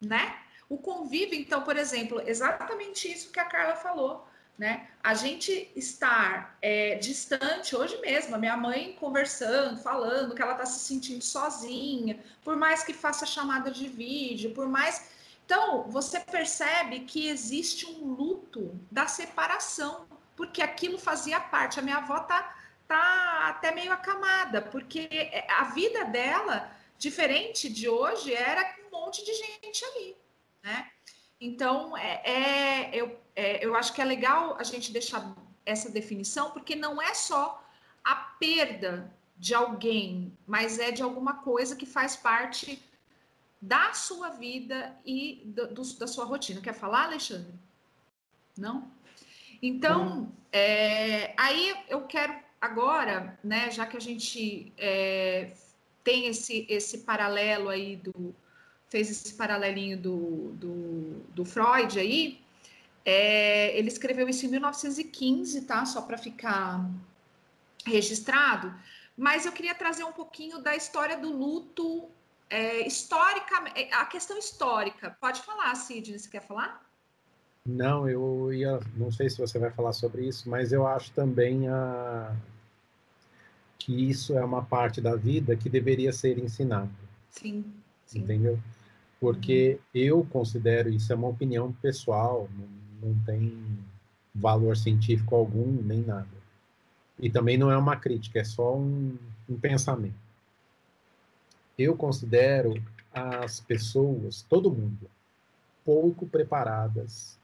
né? 0.00 0.40
O 0.68 0.76
convívio, 0.76 1.38
então, 1.38 1.62
por 1.62 1.76
exemplo, 1.76 2.20
exatamente 2.26 3.10
isso 3.10 3.30
que 3.30 3.38
a 3.38 3.44
Carla 3.44 3.76
falou, 3.76 4.26
né? 4.58 4.88
A 5.02 5.14
gente 5.14 5.70
estar 5.76 6.56
é, 6.60 6.96
distante, 6.96 7.76
hoje 7.76 8.00
mesmo, 8.00 8.34
a 8.34 8.38
minha 8.38 8.56
mãe 8.56 8.96
conversando, 8.98 9.80
falando 9.80 10.34
que 10.34 10.42
ela 10.42 10.52
está 10.52 10.66
se 10.66 10.80
sentindo 10.80 11.22
sozinha, 11.22 12.18
por 12.42 12.56
mais 12.56 12.82
que 12.82 12.92
faça 12.92 13.24
chamada 13.24 13.70
de 13.70 13.86
vídeo, 13.86 14.52
por 14.52 14.66
mais. 14.66 15.10
Então, 15.44 15.84
você 15.88 16.18
percebe 16.18 17.00
que 17.00 17.28
existe 17.28 17.86
um 17.86 18.06
luto 18.12 18.74
da 18.90 19.06
separação, 19.06 20.06
porque 20.34 20.62
aquilo 20.62 20.98
fazia 20.98 21.38
parte. 21.38 21.78
A 21.78 21.82
minha 21.82 21.98
avó 21.98 22.16
está 22.16 22.61
tá 22.92 23.48
até 23.48 23.74
meio 23.74 23.92
acamada, 23.92 24.60
porque 24.60 25.08
a 25.48 25.64
vida 25.64 26.04
dela, 26.04 26.70
diferente 26.98 27.68
de 27.68 27.88
hoje, 27.88 28.34
era 28.34 28.64
com 28.64 28.88
um 28.88 29.00
monte 29.00 29.24
de 29.24 29.32
gente 29.34 29.84
ali, 29.84 30.16
né? 30.62 30.90
Então, 31.40 31.96
é, 31.96 32.22
é 32.24 32.90
eu, 32.92 33.18
é, 33.34 33.64
eu 33.64 33.74
acho 33.74 33.92
que 33.92 34.02
é 34.02 34.04
legal 34.04 34.56
a 34.58 34.62
gente 34.62 34.92
deixar 34.92 35.34
essa 35.64 35.90
definição, 35.90 36.50
porque 36.50 36.76
não 36.76 37.00
é 37.00 37.14
só 37.14 37.66
a 38.04 38.14
perda 38.14 39.12
de 39.36 39.54
alguém, 39.54 40.36
mas 40.46 40.78
é 40.78 40.92
de 40.92 41.02
alguma 41.02 41.34
coisa 41.42 41.74
que 41.74 41.86
faz 41.86 42.14
parte 42.14 42.82
da 43.60 43.92
sua 43.94 44.28
vida 44.30 44.96
e 45.04 45.42
do, 45.46 45.68
do, 45.68 45.94
da 45.94 46.06
sua 46.06 46.24
rotina. 46.24 46.60
Quer 46.60 46.74
falar, 46.74 47.04
Alexandre? 47.04 47.54
Não? 48.56 48.90
Então, 49.62 50.32
é, 50.52 51.32
aí 51.36 51.74
eu 51.88 52.06
quero 52.06 52.34
agora, 52.62 53.36
né, 53.42 53.72
já 53.72 53.84
que 53.84 53.96
a 53.96 54.00
gente 54.00 54.72
é, 54.78 55.52
tem 56.04 56.28
esse, 56.28 56.64
esse 56.70 56.98
paralelo 56.98 57.68
aí 57.68 57.96
do 57.96 58.32
fez 58.88 59.10
esse 59.10 59.34
paralelinho 59.34 59.96
do, 59.98 60.52
do, 60.52 61.20
do 61.30 61.44
Freud 61.46 61.98
aí, 61.98 62.38
é, 63.06 63.76
ele 63.76 63.88
escreveu 63.88 64.28
isso 64.28 64.44
em 64.44 64.50
1915, 64.50 65.62
tá? 65.62 65.86
Só 65.86 66.02
para 66.02 66.18
ficar 66.18 66.90
registrado. 67.86 68.72
Mas 69.16 69.46
eu 69.46 69.52
queria 69.52 69.74
trazer 69.74 70.04
um 70.04 70.12
pouquinho 70.12 70.58
da 70.58 70.76
história 70.76 71.16
do 71.16 71.32
luto 71.32 72.06
é, 72.50 72.86
histórica, 72.86 73.64
é, 73.74 73.92
a 73.94 74.04
questão 74.04 74.36
histórica. 74.36 75.16
Pode 75.18 75.40
falar, 75.40 75.74
Sidney, 75.74 76.18
você 76.18 76.28
quer 76.28 76.46
falar? 76.46 76.86
Não, 77.64 78.06
eu 78.06 78.52
ia, 78.52 78.78
não 78.94 79.10
sei 79.10 79.30
se 79.30 79.38
você 79.38 79.58
vai 79.58 79.70
falar 79.70 79.94
sobre 79.94 80.26
isso, 80.28 80.50
mas 80.50 80.70
eu 80.70 80.86
acho 80.86 81.12
também 81.12 81.66
a, 81.66 82.36
que 83.84 84.08
isso 84.08 84.38
é 84.38 84.44
uma 84.44 84.62
parte 84.62 85.00
da 85.00 85.16
vida 85.16 85.56
que 85.56 85.68
deveria 85.68 86.12
ser 86.12 86.38
ensinada. 86.38 86.90
Sim. 87.28 87.64
sim. 88.06 88.20
Entendeu? 88.20 88.58
Porque 89.20 89.80
eu 89.92 90.24
considero 90.30 90.88
isso 90.88 91.12
é 91.12 91.16
uma 91.16 91.28
opinião 91.28 91.72
pessoal, 91.72 92.48
não, 92.56 93.10
não 93.10 93.18
tem 93.24 93.58
valor 94.32 94.76
científico 94.76 95.34
algum, 95.34 95.82
nem 95.82 96.02
nada. 96.02 96.28
E 97.18 97.28
também 97.28 97.58
não 97.58 97.70
é 97.70 97.76
uma 97.76 97.96
crítica, 97.96 98.38
é 98.38 98.44
só 98.44 98.76
um, 98.76 99.16
um 99.48 99.58
pensamento. 99.58 100.14
Eu 101.76 101.96
considero 101.96 102.80
as 103.12 103.60
pessoas, 103.60 104.42
todo 104.42 104.70
mundo, 104.70 105.10
pouco 105.84 106.26
preparadas 106.26 107.36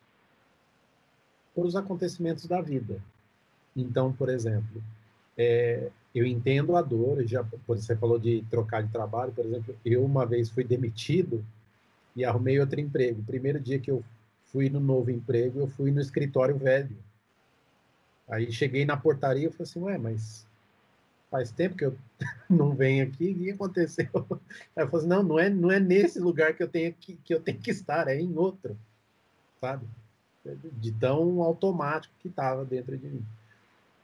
para 1.54 1.64
os 1.64 1.74
acontecimentos 1.74 2.46
da 2.46 2.60
vida. 2.60 3.02
Então, 3.76 4.12
por 4.12 4.28
exemplo, 4.28 4.82
é, 5.36 5.90
eu 6.14 6.26
entendo 6.26 6.76
a 6.76 6.82
dor, 6.82 7.24
já, 7.26 7.44
você 7.66 7.94
falou 7.94 8.18
de 8.18 8.44
trocar 8.50 8.82
de 8.82 8.90
trabalho, 8.90 9.32
por 9.32 9.44
exemplo, 9.44 9.76
eu 9.84 10.04
uma 10.04 10.24
vez 10.24 10.48
fui 10.48 10.64
demitido 10.64 11.44
e 12.16 12.24
arrumei 12.24 12.58
outro 12.58 12.80
emprego. 12.80 13.20
O 13.20 13.24
primeiro 13.24 13.60
dia 13.60 13.78
que 13.78 13.90
eu 13.90 14.02
fui 14.46 14.68
no 14.68 14.80
novo 14.80 15.10
emprego, 15.10 15.60
eu 15.60 15.68
fui 15.68 15.90
no 15.90 16.00
escritório 16.00 16.56
velho. 16.56 16.96
Aí 18.28 18.50
cheguei 18.52 18.84
na 18.84 18.96
portaria 18.96 19.48
e 19.48 19.50
falei 19.50 19.62
assim, 19.62 19.80
ué, 19.80 19.98
mas 19.98 20.46
faz 21.30 21.50
tempo 21.50 21.76
que 21.76 21.84
eu 21.84 21.96
não 22.48 22.74
venho 22.74 23.04
aqui, 23.04 23.30
o 23.30 23.34
que 23.34 23.50
aconteceu? 23.50 24.08
Aí 24.74 24.84
eu 24.84 24.88
falei 24.88 25.06
assim, 25.06 25.08
não, 25.08 25.22
não 25.22 25.38
é, 25.38 25.50
não 25.50 25.70
é 25.70 25.78
nesse 25.78 26.18
lugar 26.18 26.54
que 26.54 26.62
eu 26.62 26.68
tenho 26.68 26.92
que, 26.94 27.16
que 27.16 27.34
eu 27.34 27.40
tenho 27.40 27.58
que 27.58 27.70
estar, 27.70 28.08
é 28.08 28.18
em 28.18 28.36
outro, 28.36 28.76
sabe? 29.60 29.86
De 30.72 30.92
tão 30.92 31.42
automático 31.42 32.14
que 32.20 32.28
estava 32.28 32.64
dentro 32.64 32.96
de 32.96 33.06
mim. 33.06 33.24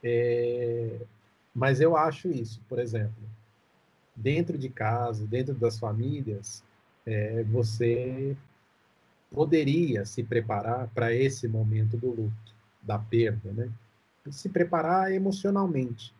É, 0.03 1.01
mas 1.55 1.81
eu 1.81 1.97
acho 1.97 2.29
isso, 2.29 2.61
por 2.69 2.79
exemplo, 2.79 3.23
dentro 4.15 4.59
de 4.59 4.69
casa, 4.69 5.27
dentro 5.27 5.55
das 5.55 5.79
famílias, 5.79 6.65
é, 7.07 7.45
você 7.45 8.37
poderia 9.31 10.05
se 10.05 10.23
preparar 10.23 10.89
para 10.89 11.13
esse 11.15 11.47
momento 11.47 11.97
do 11.97 12.09
luto, 12.09 12.55
da 12.83 12.99
perda, 12.99 13.53
né? 13.53 13.71
Se 14.31 14.49
preparar 14.49 15.13
emocionalmente. 15.13 16.15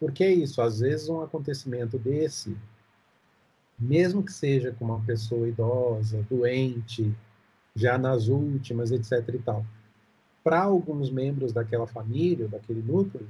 Porque 0.00 0.24
é 0.24 0.32
isso, 0.32 0.60
às 0.60 0.80
vezes 0.80 1.08
um 1.08 1.20
acontecimento 1.20 1.98
desse, 1.98 2.56
mesmo 3.78 4.22
que 4.22 4.32
seja 4.32 4.72
com 4.72 4.84
uma 4.84 5.00
pessoa 5.00 5.48
idosa, 5.48 6.26
doente, 6.28 7.14
já 7.74 7.98
nas 7.98 8.28
últimas, 8.28 8.90
etc 8.90 9.34
e 9.34 9.38
tal, 9.38 9.64
para 10.42 10.62
alguns 10.62 11.10
membros 11.10 11.52
daquela 11.52 11.86
família, 11.86 12.48
daquele 12.48 12.82
núcleo, 12.82 13.28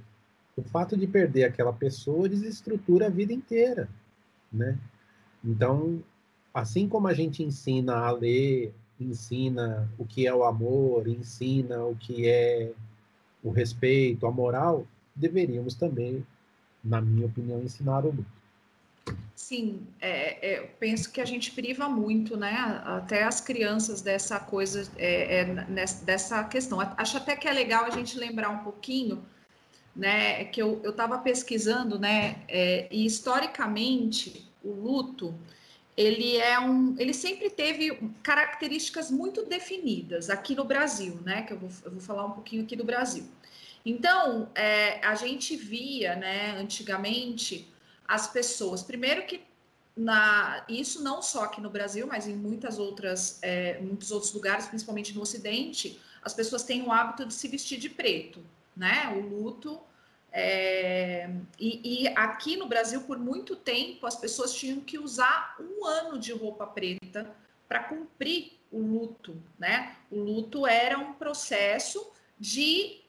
o 0.57 0.63
fato 0.63 0.97
de 0.97 1.07
perder 1.07 1.45
aquela 1.45 1.73
pessoa 1.73 2.29
desestrutura 2.29 3.07
a 3.07 3.11
vida 3.11 3.33
inteira, 3.33 3.89
né? 4.53 4.79
Então, 5.45 6.03
assim 6.53 6.89
como 6.89 7.09
a 7.09 7.15
gente 7.15 7.43
ensina 7.43 7.97
a 7.97 8.11
ler, 8.11 8.73
ensina 9.01 9.91
o 9.99 10.05
que 10.05 10.27
é 10.27 10.35
o 10.35 10.45
amor, 10.45 11.09
ensina 11.09 11.85
o 11.85 11.97
que 11.97 12.29
é 12.29 12.73
o 13.43 13.51
respeito, 13.51 14.27
a 14.27 14.33
moral, 14.33 14.87
deveríamos 15.15 15.75
também, 15.75 16.25
na 16.83 17.01
minha 17.01 17.27
opinião, 17.27 17.63
ensinar 17.63 18.05
o 18.05 18.11
luto. 18.11 18.45
Sim, 19.35 19.87
é, 20.01 20.55
é, 20.55 20.59
eu 20.61 20.69
penso 20.81 21.13
que 21.13 21.21
a 21.21 21.25
gente 21.25 21.51
priva 21.51 21.89
muito, 21.89 22.37
né? 22.37 22.53
Até 22.85 23.25
as 23.25 23.41
crianças 23.41 24.01
dessa 24.01 24.41
coisa, 24.41 24.91
é, 24.97 25.41
é 25.41 25.45
nessa, 25.69 26.05
dessa 26.05 26.45
questão. 26.45 26.81
Acho 26.81 27.19
até 27.19 27.37
que 27.37 27.47
é 27.47 27.53
legal 27.53 27.85
a 27.85 27.91
gente 27.91 28.19
lembrar 28.19 28.49
um 28.49 28.59
pouquinho 28.59 29.23
né, 29.95 30.45
que 30.47 30.61
eu 30.61 30.81
estava 30.85 31.19
pesquisando, 31.19 31.99
né, 31.99 32.43
é, 32.49 32.89
e 32.91 33.07
historicamente 33.07 34.51
o 34.63 34.71
luto 34.73 35.35
ele 35.97 36.37
é 36.37 36.59
um, 36.59 36.97
ele 36.99 37.15
sempre 37.15 37.49
teve 37.49 37.97
características 38.23 39.11
muito 39.11 39.45
definidas 39.45 40.29
aqui 40.29 40.55
no 40.55 40.65
Brasil, 40.65 41.21
né? 41.25 41.43
Que 41.43 41.53
eu 41.53 41.59
vou, 41.59 41.71
eu 41.85 41.91
vou 41.93 42.01
falar 42.01 42.27
um 42.27 42.33
pouquinho 42.33 42.65
aqui 42.65 42.75
do 42.75 42.85
Brasil. 42.85 43.25
Então, 43.87 44.49
é, 44.55 44.99
a 45.07 45.15
gente 45.15 45.57
via, 45.57 46.17
né, 46.17 46.57
antigamente, 46.59 47.69
as 48.09 48.27
pessoas, 48.27 48.83
primeiro 48.83 49.25
que 49.27 49.43
na, 49.97 50.65
isso 50.69 51.03
não 51.03 51.23
só 51.23 51.45
aqui 51.45 51.61
no 51.61 51.71
Brasil, 51.71 52.07
mas 52.07 52.27
em 52.27 52.35
muitas 52.35 52.79
outras, 52.79 53.39
é, 53.43 53.79
muitos 53.81 54.11
outros 54.11 54.33
lugares, 54.33 54.67
principalmente 54.67 55.15
no 55.15 55.21
Ocidente, 55.21 56.01
as 56.23 56.35
pessoas 56.35 56.65
têm 56.65 56.83
o 56.83 56.91
hábito 56.91 57.27
de 57.27 57.35
se 57.35 57.47
vestir 57.47 57.79
de 57.79 57.89
preto, 57.89 58.41
né? 58.77 59.13
O 59.17 59.21
luto. 59.21 59.81
É, 60.33 61.31
e, 61.59 62.07
e, 62.07 62.09
aqui 62.09 62.57
no 62.57 62.67
Brasil, 62.67 63.03
por 63.03 63.19
muito 63.19 63.55
tempo, 63.55 64.05
as 64.05 64.17
pessoas 64.17 64.53
tinham 64.53 64.81
que 64.81 64.99
usar 64.99 65.57
um 65.61 65.87
ano 65.87 66.19
de 66.19 66.33
roupa 66.33 66.67
preta 66.67 67.31
para 67.69 67.85
cumprir 67.85 68.53
o 68.73 68.79
luto, 68.79 69.41
né? 69.57 69.95
O 70.11 70.19
luto 70.19 70.67
era 70.67 70.99
um 70.99 71.13
processo 71.13 72.11
de 72.39 73.01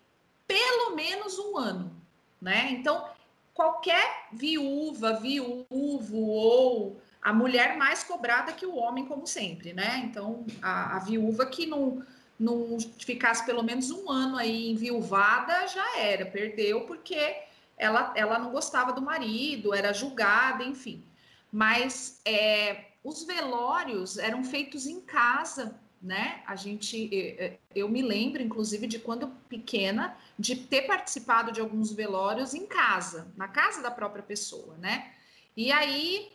pelo 0.48 0.96
menos 0.96 1.40
um 1.40 1.58
ano, 1.58 2.00
né? 2.40 2.70
Então, 2.72 3.10
qualquer 3.56 4.28
viúva, 4.32 5.14
viúvo 5.14 6.28
ou 6.28 7.02
a 7.22 7.34
mulher 7.34 7.76
mais 7.76 8.04
cobrada 8.04 8.54
que 8.54 8.68
o 8.68 8.76
homem, 8.76 9.06
como 9.06 9.26
sempre, 9.26 9.74
né? 9.74 10.04
Então, 10.06 10.46
a, 10.62 10.98
a 10.98 11.00
viúva 11.00 11.48
que 11.48 11.66
não, 11.66 12.04
não 12.40 12.78
ficasse 13.00 13.46
pelo 13.46 13.64
menos 13.64 13.92
um 13.92 14.10
ano 14.10 14.38
aí 14.38 14.70
enviuvada 14.70 15.68
já 15.68 16.00
era, 16.00 16.26
perdeu 16.26 16.82
porque 16.82 17.44
ela, 17.78 18.14
ela 18.16 18.40
não 18.40 18.52
gostava 18.52 18.94
do 18.94 19.02
marido, 19.02 19.74
era 19.74 19.94
julgada, 19.94 20.64
enfim. 20.64 21.04
Mas 21.52 22.20
é, 22.26 22.86
os 23.04 23.24
velórios 23.24 24.18
eram 24.18 24.44
feitos 24.44 24.86
em 24.86 25.02
casa, 25.02 25.80
né? 26.02 26.42
A 26.46 26.56
gente, 26.56 27.60
eu 27.74 27.90
me 27.90 28.02
lembro, 28.02 28.42
inclusive, 28.42 28.88
de 28.88 29.00
quando 29.00 29.28
pequena, 29.50 30.18
de 30.38 30.56
ter 30.56 30.84
participado 30.84 31.52
de 31.52 31.60
alguns 31.60 31.92
velórios 31.92 32.54
em 32.54 32.66
casa, 32.66 33.32
na 33.36 33.48
casa 33.48 33.82
da 33.82 33.90
própria 33.92 34.24
pessoa, 34.24 34.78
né? 34.78 35.12
E 35.56 35.72
aí, 35.72 36.32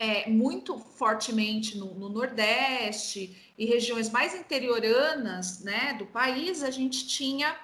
é, 0.00 0.30
muito 0.30 0.78
fortemente 0.78 1.76
no, 1.76 1.94
no, 1.94 2.08
Nordeste 2.08 3.52
e 3.58 3.66
regiões 3.66 4.08
mais 4.08 4.34
interioranas, 4.34 5.60
né, 5.60 5.92
do 5.98 6.06
país, 6.06 6.62
a 6.62 6.70
gente 6.70 7.06
tinha, 7.06 7.54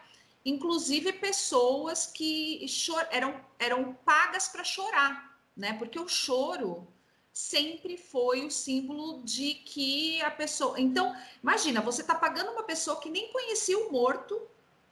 inclusive, 0.44 1.14
pessoas 1.14 2.06
que 2.06 2.66
eram, 3.10 3.40
eram 3.58 3.94
pagas 4.04 4.48
para 4.48 4.62
chorar, 4.62 5.34
né? 5.56 5.72
Porque 5.78 5.98
o 5.98 6.06
choro 6.06 6.86
sempre 7.32 7.96
foi 7.96 8.44
o 8.44 8.50
símbolo 8.50 9.22
de 9.22 9.54
que 9.54 10.20
a 10.20 10.30
pessoa. 10.30 10.78
Então, 10.78 11.16
imagina, 11.42 11.80
você 11.80 12.02
está 12.02 12.14
pagando 12.14 12.52
uma 12.52 12.64
pessoa 12.64 13.00
que 13.00 13.08
nem 13.08 13.32
conhecia 13.32 13.78
o 13.78 13.90
morto 13.90 14.38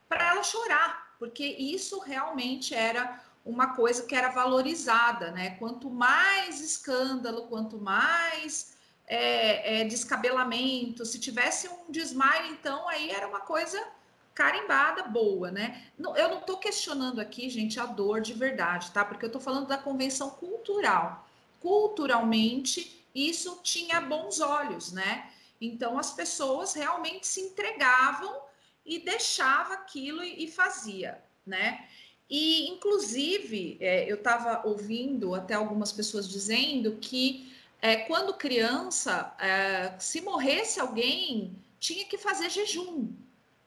para 0.08 0.30
ela 0.30 0.42
chorar, 0.42 1.14
porque 1.18 1.44
isso 1.44 1.98
realmente 1.98 2.74
era 2.74 3.22
uma 3.44 3.74
coisa 3.74 4.04
que 4.04 4.14
era 4.14 4.30
valorizada, 4.30 5.30
né? 5.30 5.50
Quanto 5.58 5.90
mais 5.90 6.60
escândalo, 6.60 7.46
quanto 7.48 7.78
mais 7.78 8.74
é, 9.06 9.80
é, 9.80 9.84
descabelamento, 9.84 11.04
se 11.04 11.18
tivesse 11.18 11.68
um 11.68 11.90
desmaio, 11.90 12.52
então 12.52 12.88
aí 12.88 13.10
era 13.10 13.28
uma 13.28 13.40
coisa 13.40 13.82
carimbada 14.34 15.04
boa, 15.04 15.50
né? 15.50 15.84
Eu 15.98 16.28
não 16.28 16.38
estou 16.38 16.58
questionando 16.58 17.20
aqui, 17.20 17.48
gente, 17.48 17.78
a 17.78 17.86
dor 17.86 18.20
de 18.20 18.32
verdade, 18.32 18.90
tá? 18.90 19.04
Porque 19.04 19.24
eu 19.24 19.28
estou 19.28 19.40
falando 19.40 19.66
da 19.66 19.78
convenção 19.78 20.30
cultural 20.30 21.24
culturalmente 21.64 23.02
isso 23.14 23.60
tinha 23.62 24.02
bons 24.02 24.38
olhos, 24.40 24.92
né? 24.92 25.30
Então 25.58 25.98
as 25.98 26.12
pessoas 26.12 26.74
realmente 26.74 27.26
se 27.26 27.40
entregavam 27.40 28.38
e 28.84 28.98
deixava 28.98 29.72
aquilo 29.72 30.22
e, 30.22 30.44
e 30.44 30.50
fazia, 30.50 31.22
né? 31.46 31.88
E 32.36 32.66
inclusive 32.68 33.76
é, 33.80 34.10
eu 34.10 34.16
estava 34.16 34.66
ouvindo 34.66 35.36
até 35.36 35.54
algumas 35.54 35.92
pessoas 35.92 36.28
dizendo 36.28 36.98
que 37.00 37.54
é, 37.80 37.94
quando 37.94 38.34
criança, 38.34 39.32
é, 39.38 39.94
se 40.00 40.20
morresse 40.20 40.80
alguém, 40.80 41.56
tinha 41.78 42.04
que 42.06 42.18
fazer 42.18 42.50
jejum, 42.50 43.12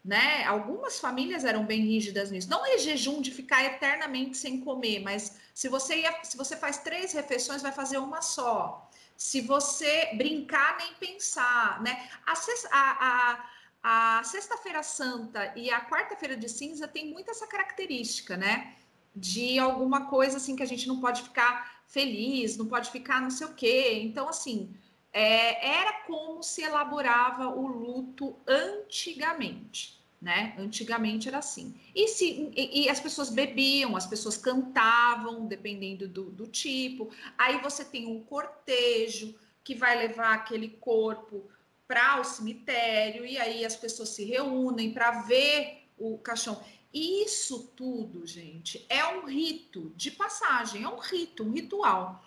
né? 0.03 0.43
Algumas 0.43 0.99
famílias 0.99 1.45
eram 1.45 1.65
bem 1.65 1.79
rígidas 1.79 2.29
nisso. 2.29 2.49
Não 2.49 2.65
é 2.65 2.77
jejum 2.77 3.21
de 3.21 3.31
ficar 3.31 3.63
eternamente 3.63 4.35
sem 4.35 4.59
comer, 4.59 4.99
mas 4.99 5.37
se 5.53 5.69
você 5.69 6.01
ia, 6.01 6.13
se 6.21 6.35
você 6.35 6.57
faz 6.57 6.77
três 6.79 7.13
refeições, 7.13 7.61
vai 7.61 7.71
fazer 7.71 7.99
uma 7.99 8.21
só. 8.21 8.91
Se 9.15 9.39
você 9.39 10.09
brincar, 10.15 10.75
nem 10.77 10.93
pensar, 10.95 11.81
né? 11.81 12.09
A, 12.25 12.33
a, 12.33 13.07
a, 13.07 13.49
a 13.81 14.21
Sexta-feira 14.23 14.83
Santa 14.83 15.53
e 15.55 15.69
a 15.69 15.81
Quarta-feira 15.81 16.35
de 16.35 16.49
Cinza 16.49 16.87
tem 16.87 17.11
muito 17.11 17.31
essa 17.31 17.47
característica, 17.47 18.35
né? 18.35 18.75
De 19.15 19.57
alguma 19.57 20.07
coisa 20.07 20.37
assim 20.37 20.55
que 20.55 20.63
a 20.63 20.67
gente 20.67 20.87
não 20.87 20.99
pode 20.99 21.23
ficar 21.23 21.81
feliz, 21.87 22.57
não 22.57 22.67
pode 22.67 22.91
ficar 22.91 23.21
não 23.21 23.29
sei 23.29 23.47
o 23.47 23.53
quê. 23.53 23.99
Então, 24.03 24.27
assim, 24.27 24.75
é, 25.11 25.79
era 25.79 25.93
como 26.05 26.43
se 26.43 26.61
elaborava 26.61 27.47
o 27.47 27.65
luto 27.67 28.35
antigamente 28.47 29.97
né? 30.21 30.55
Antigamente 30.57 31.27
era 31.27 31.37
assim. 31.37 31.79
E, 31.93 32.07
se, 32.07 32.51
e, 32.55 32.83
e, 32.83 32.89
as 32.89 32.99
pessoas 32.99 33.29
bebiam, 33.29 33.95
as 33.95 34.07
pessoas 34.07 34.35
cantavam, 34.35 35.45
dependendo 35.45 36.07
do, 36.07 36.31
do 36.31 36.47
tipo. 36.47 37.09
Aí 37.37 37.61
você 37.61 37.85
tem 37.85 38.07
um 38.07 38.23
cortejo 38.23 39.35
que 39.63 39.75
vai 39.75 39.97
levar 39.97 40.33
aquele 40.33 40.69
corpo 40.69 41.47
para 41.87 42.19
o 42.19 42.23
cemitério, 42.23 43.25
e 43.25 43.37
aí 43.37 43.65
as 43.65 43.75
pessoas 43.75 44.09
se 44.09 44.25
reúnem 44.25 44.91
para 44.93 45.21
ver 45.21 45.87
o 45.97 46.17
caixão. 46.17 46.61
Isso 46.93 47.71
tudo, 47.75 48.25
gente, 48.25 48.85
é 48.89 49.05
um 49.05 49.25
rito 49.25 49.91
de 49.95 50.11
passagem, 50.11 50.83
é 50.83 50.89
um 50.89 50.99
rito, 50.99 51.43
um 51.43 51.51
ritual. 51.51 52.23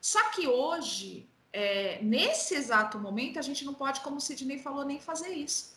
Só 0.00 0.30
que 0.30 0.46
hoje, 0.46 1.28
é, 1.52 2.00
nesse 2.02 2.54
exato 2.54 2.98
momento, 2.98 3.38
a 3.38 3.42
gente 3.42 3.64
não 3.64 3.74
pode, 3.74 4.00
como 4.00 4.16
o 4.16 4.20
Sidney 4.20 4.58
falou, 4.58 4.84
nem 4.84 5.00
fazer 5.00 5.30
isso 5.30 5.76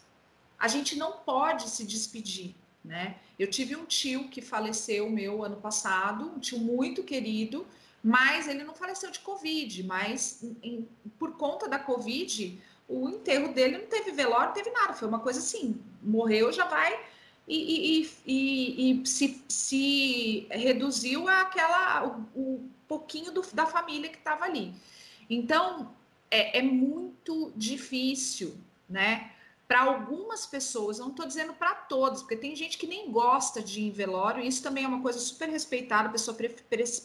a 0.59 0.67
gente 0.67 0.97
não 0.97 1.13
pode 1.13 1.69
se 1.69 1.85
despedir, 1.85 2.53
né? 2.83 3.15
Eu 3.37 3.49
tive 3.49 3.75
um 3.77 3.85
tio 3.85 4.27
que 4.27 4.41
faleceu 4.41 5.09
meu 5.09 5.43
ano 5.43 5.55
passado, 5.55 6.25
um 6.25 6.39
tio 6.39 6.59
muito 6.59 7.01
querido, 7.03 7.65
mas 8.03 8.47
ele 8.47 8.63
não 8.63 8.75
faleceu 8.75 9.09
de 9.09 9.19
Covid, 9.19 9.83
mas 9.83 10.43
em, 10.61 10.87
por 11.17 11.37
conta 11.37 11.67
da 11.67 11.79
Covid, 11.79 12.61
o 12.89 13.07
enterro 13.07 13.53
dele 13.53 13.77
não 13.77 13.85
teve 13.85 14.11
velório, 14.11 14.47
não 14.47 14.53
teve 14.53 14.71
nada, 14.71 14.93
foi 14.93 15.07
uma 15.07 15.19
coisa 15.19 15.39
assim, 15.39 15.79
morreu, 16.01 16.51
já 16.51 16.65
vai 16.65 16.99
e, 17.47 18.01
e, 18.01 18.11
e, 18.25 19.01
e 19.01 19.07
se, 19.07 19.43
se, 19.47 20.47
reduziu 20.49 21.27
àquela, 21.27 22.05
o, 22.35 22.39
o 22.39 22.69
pouquinho 22.87 23.31
do, 23.31 23.41
da 23.53 23.65
família 23.65 24.09
que 24.09 24.17
estava 24.17 24.45
ali. 24.45 24.73
Então, 25.29 25.93
é, 26.29 26.59
é 26.59 26.61
muito 26.61 27.53
difícil, 27.55 28.57
né? 28.89 29.31
para 29.67 29.81
algumas 29.81 30.47
pessoas, 30.47 30.97
não 30.97 31.09
estou 31.09 31.27
dizendo 31.27 31.53
para 31.53 31.75
todos, 31.75 32.23
porque 32.23 32.35
tem 32.35 32.55
gente 32.55 32.75
que 32.75 32.87
nem 32.87 33.11
gosta 33.11 33.61
de 33.61 33.81
ir 33.81 33.89
em 33.89 33.91
velório, 33.91 34.43
isso 34.43 34.63
também 34.63 34.83
é 34.83 34.87
uma 34.87 34.99
coisa 34.99 35.19
super 35.19 35.47
respeitada, 35.47 36.09
a 36.09 36.11
pessoa 36.11 36.35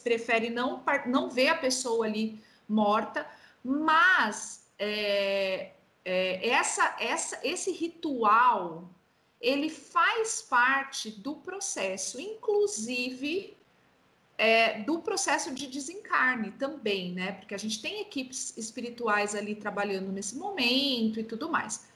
prefere 0.03 0.49
não, 0.49 0.83
não 1.05 1.29
ver 1.29 1.49
a 1.49 1.55
pessoa 1.55 2.07
ali 2.07 2.43
morta, 2.67 3.23
mas 3.63 4.64
é, 4.77 5.71
é, 6.03 6.49
essa, 6.49 6.95
essa, 6.99 7.39
esse 7.43 7.71
ritual 7.71 8.89
ele 9.39 9.69
faz 9.69 10.41
parte 10.41 11.11
do 11.11 11.35
processo, 11.35 12.19
inclusive 12.19 13.55
é, 14.37 14.81
do 14.81 14.99
processo 14.99 15.53
de 15.53 15.67
desencarne 15.67 16.51
também, 16.51 17.13
né? 17.13 17.33
Porque 17.33 17.53
a 17.53 17.57
gente 17.57 17.81
tem 17.81 18.01
equipes 18.01 18.57
espirituais 18.57 19.35
ali 19.35 19.55
trabalhando 19.55 20.11
nesse 20.11 20.35
momento 20.35 21.19
e 21.19 21.23
tudo 21.23 21.49
mais. 21.49 21.87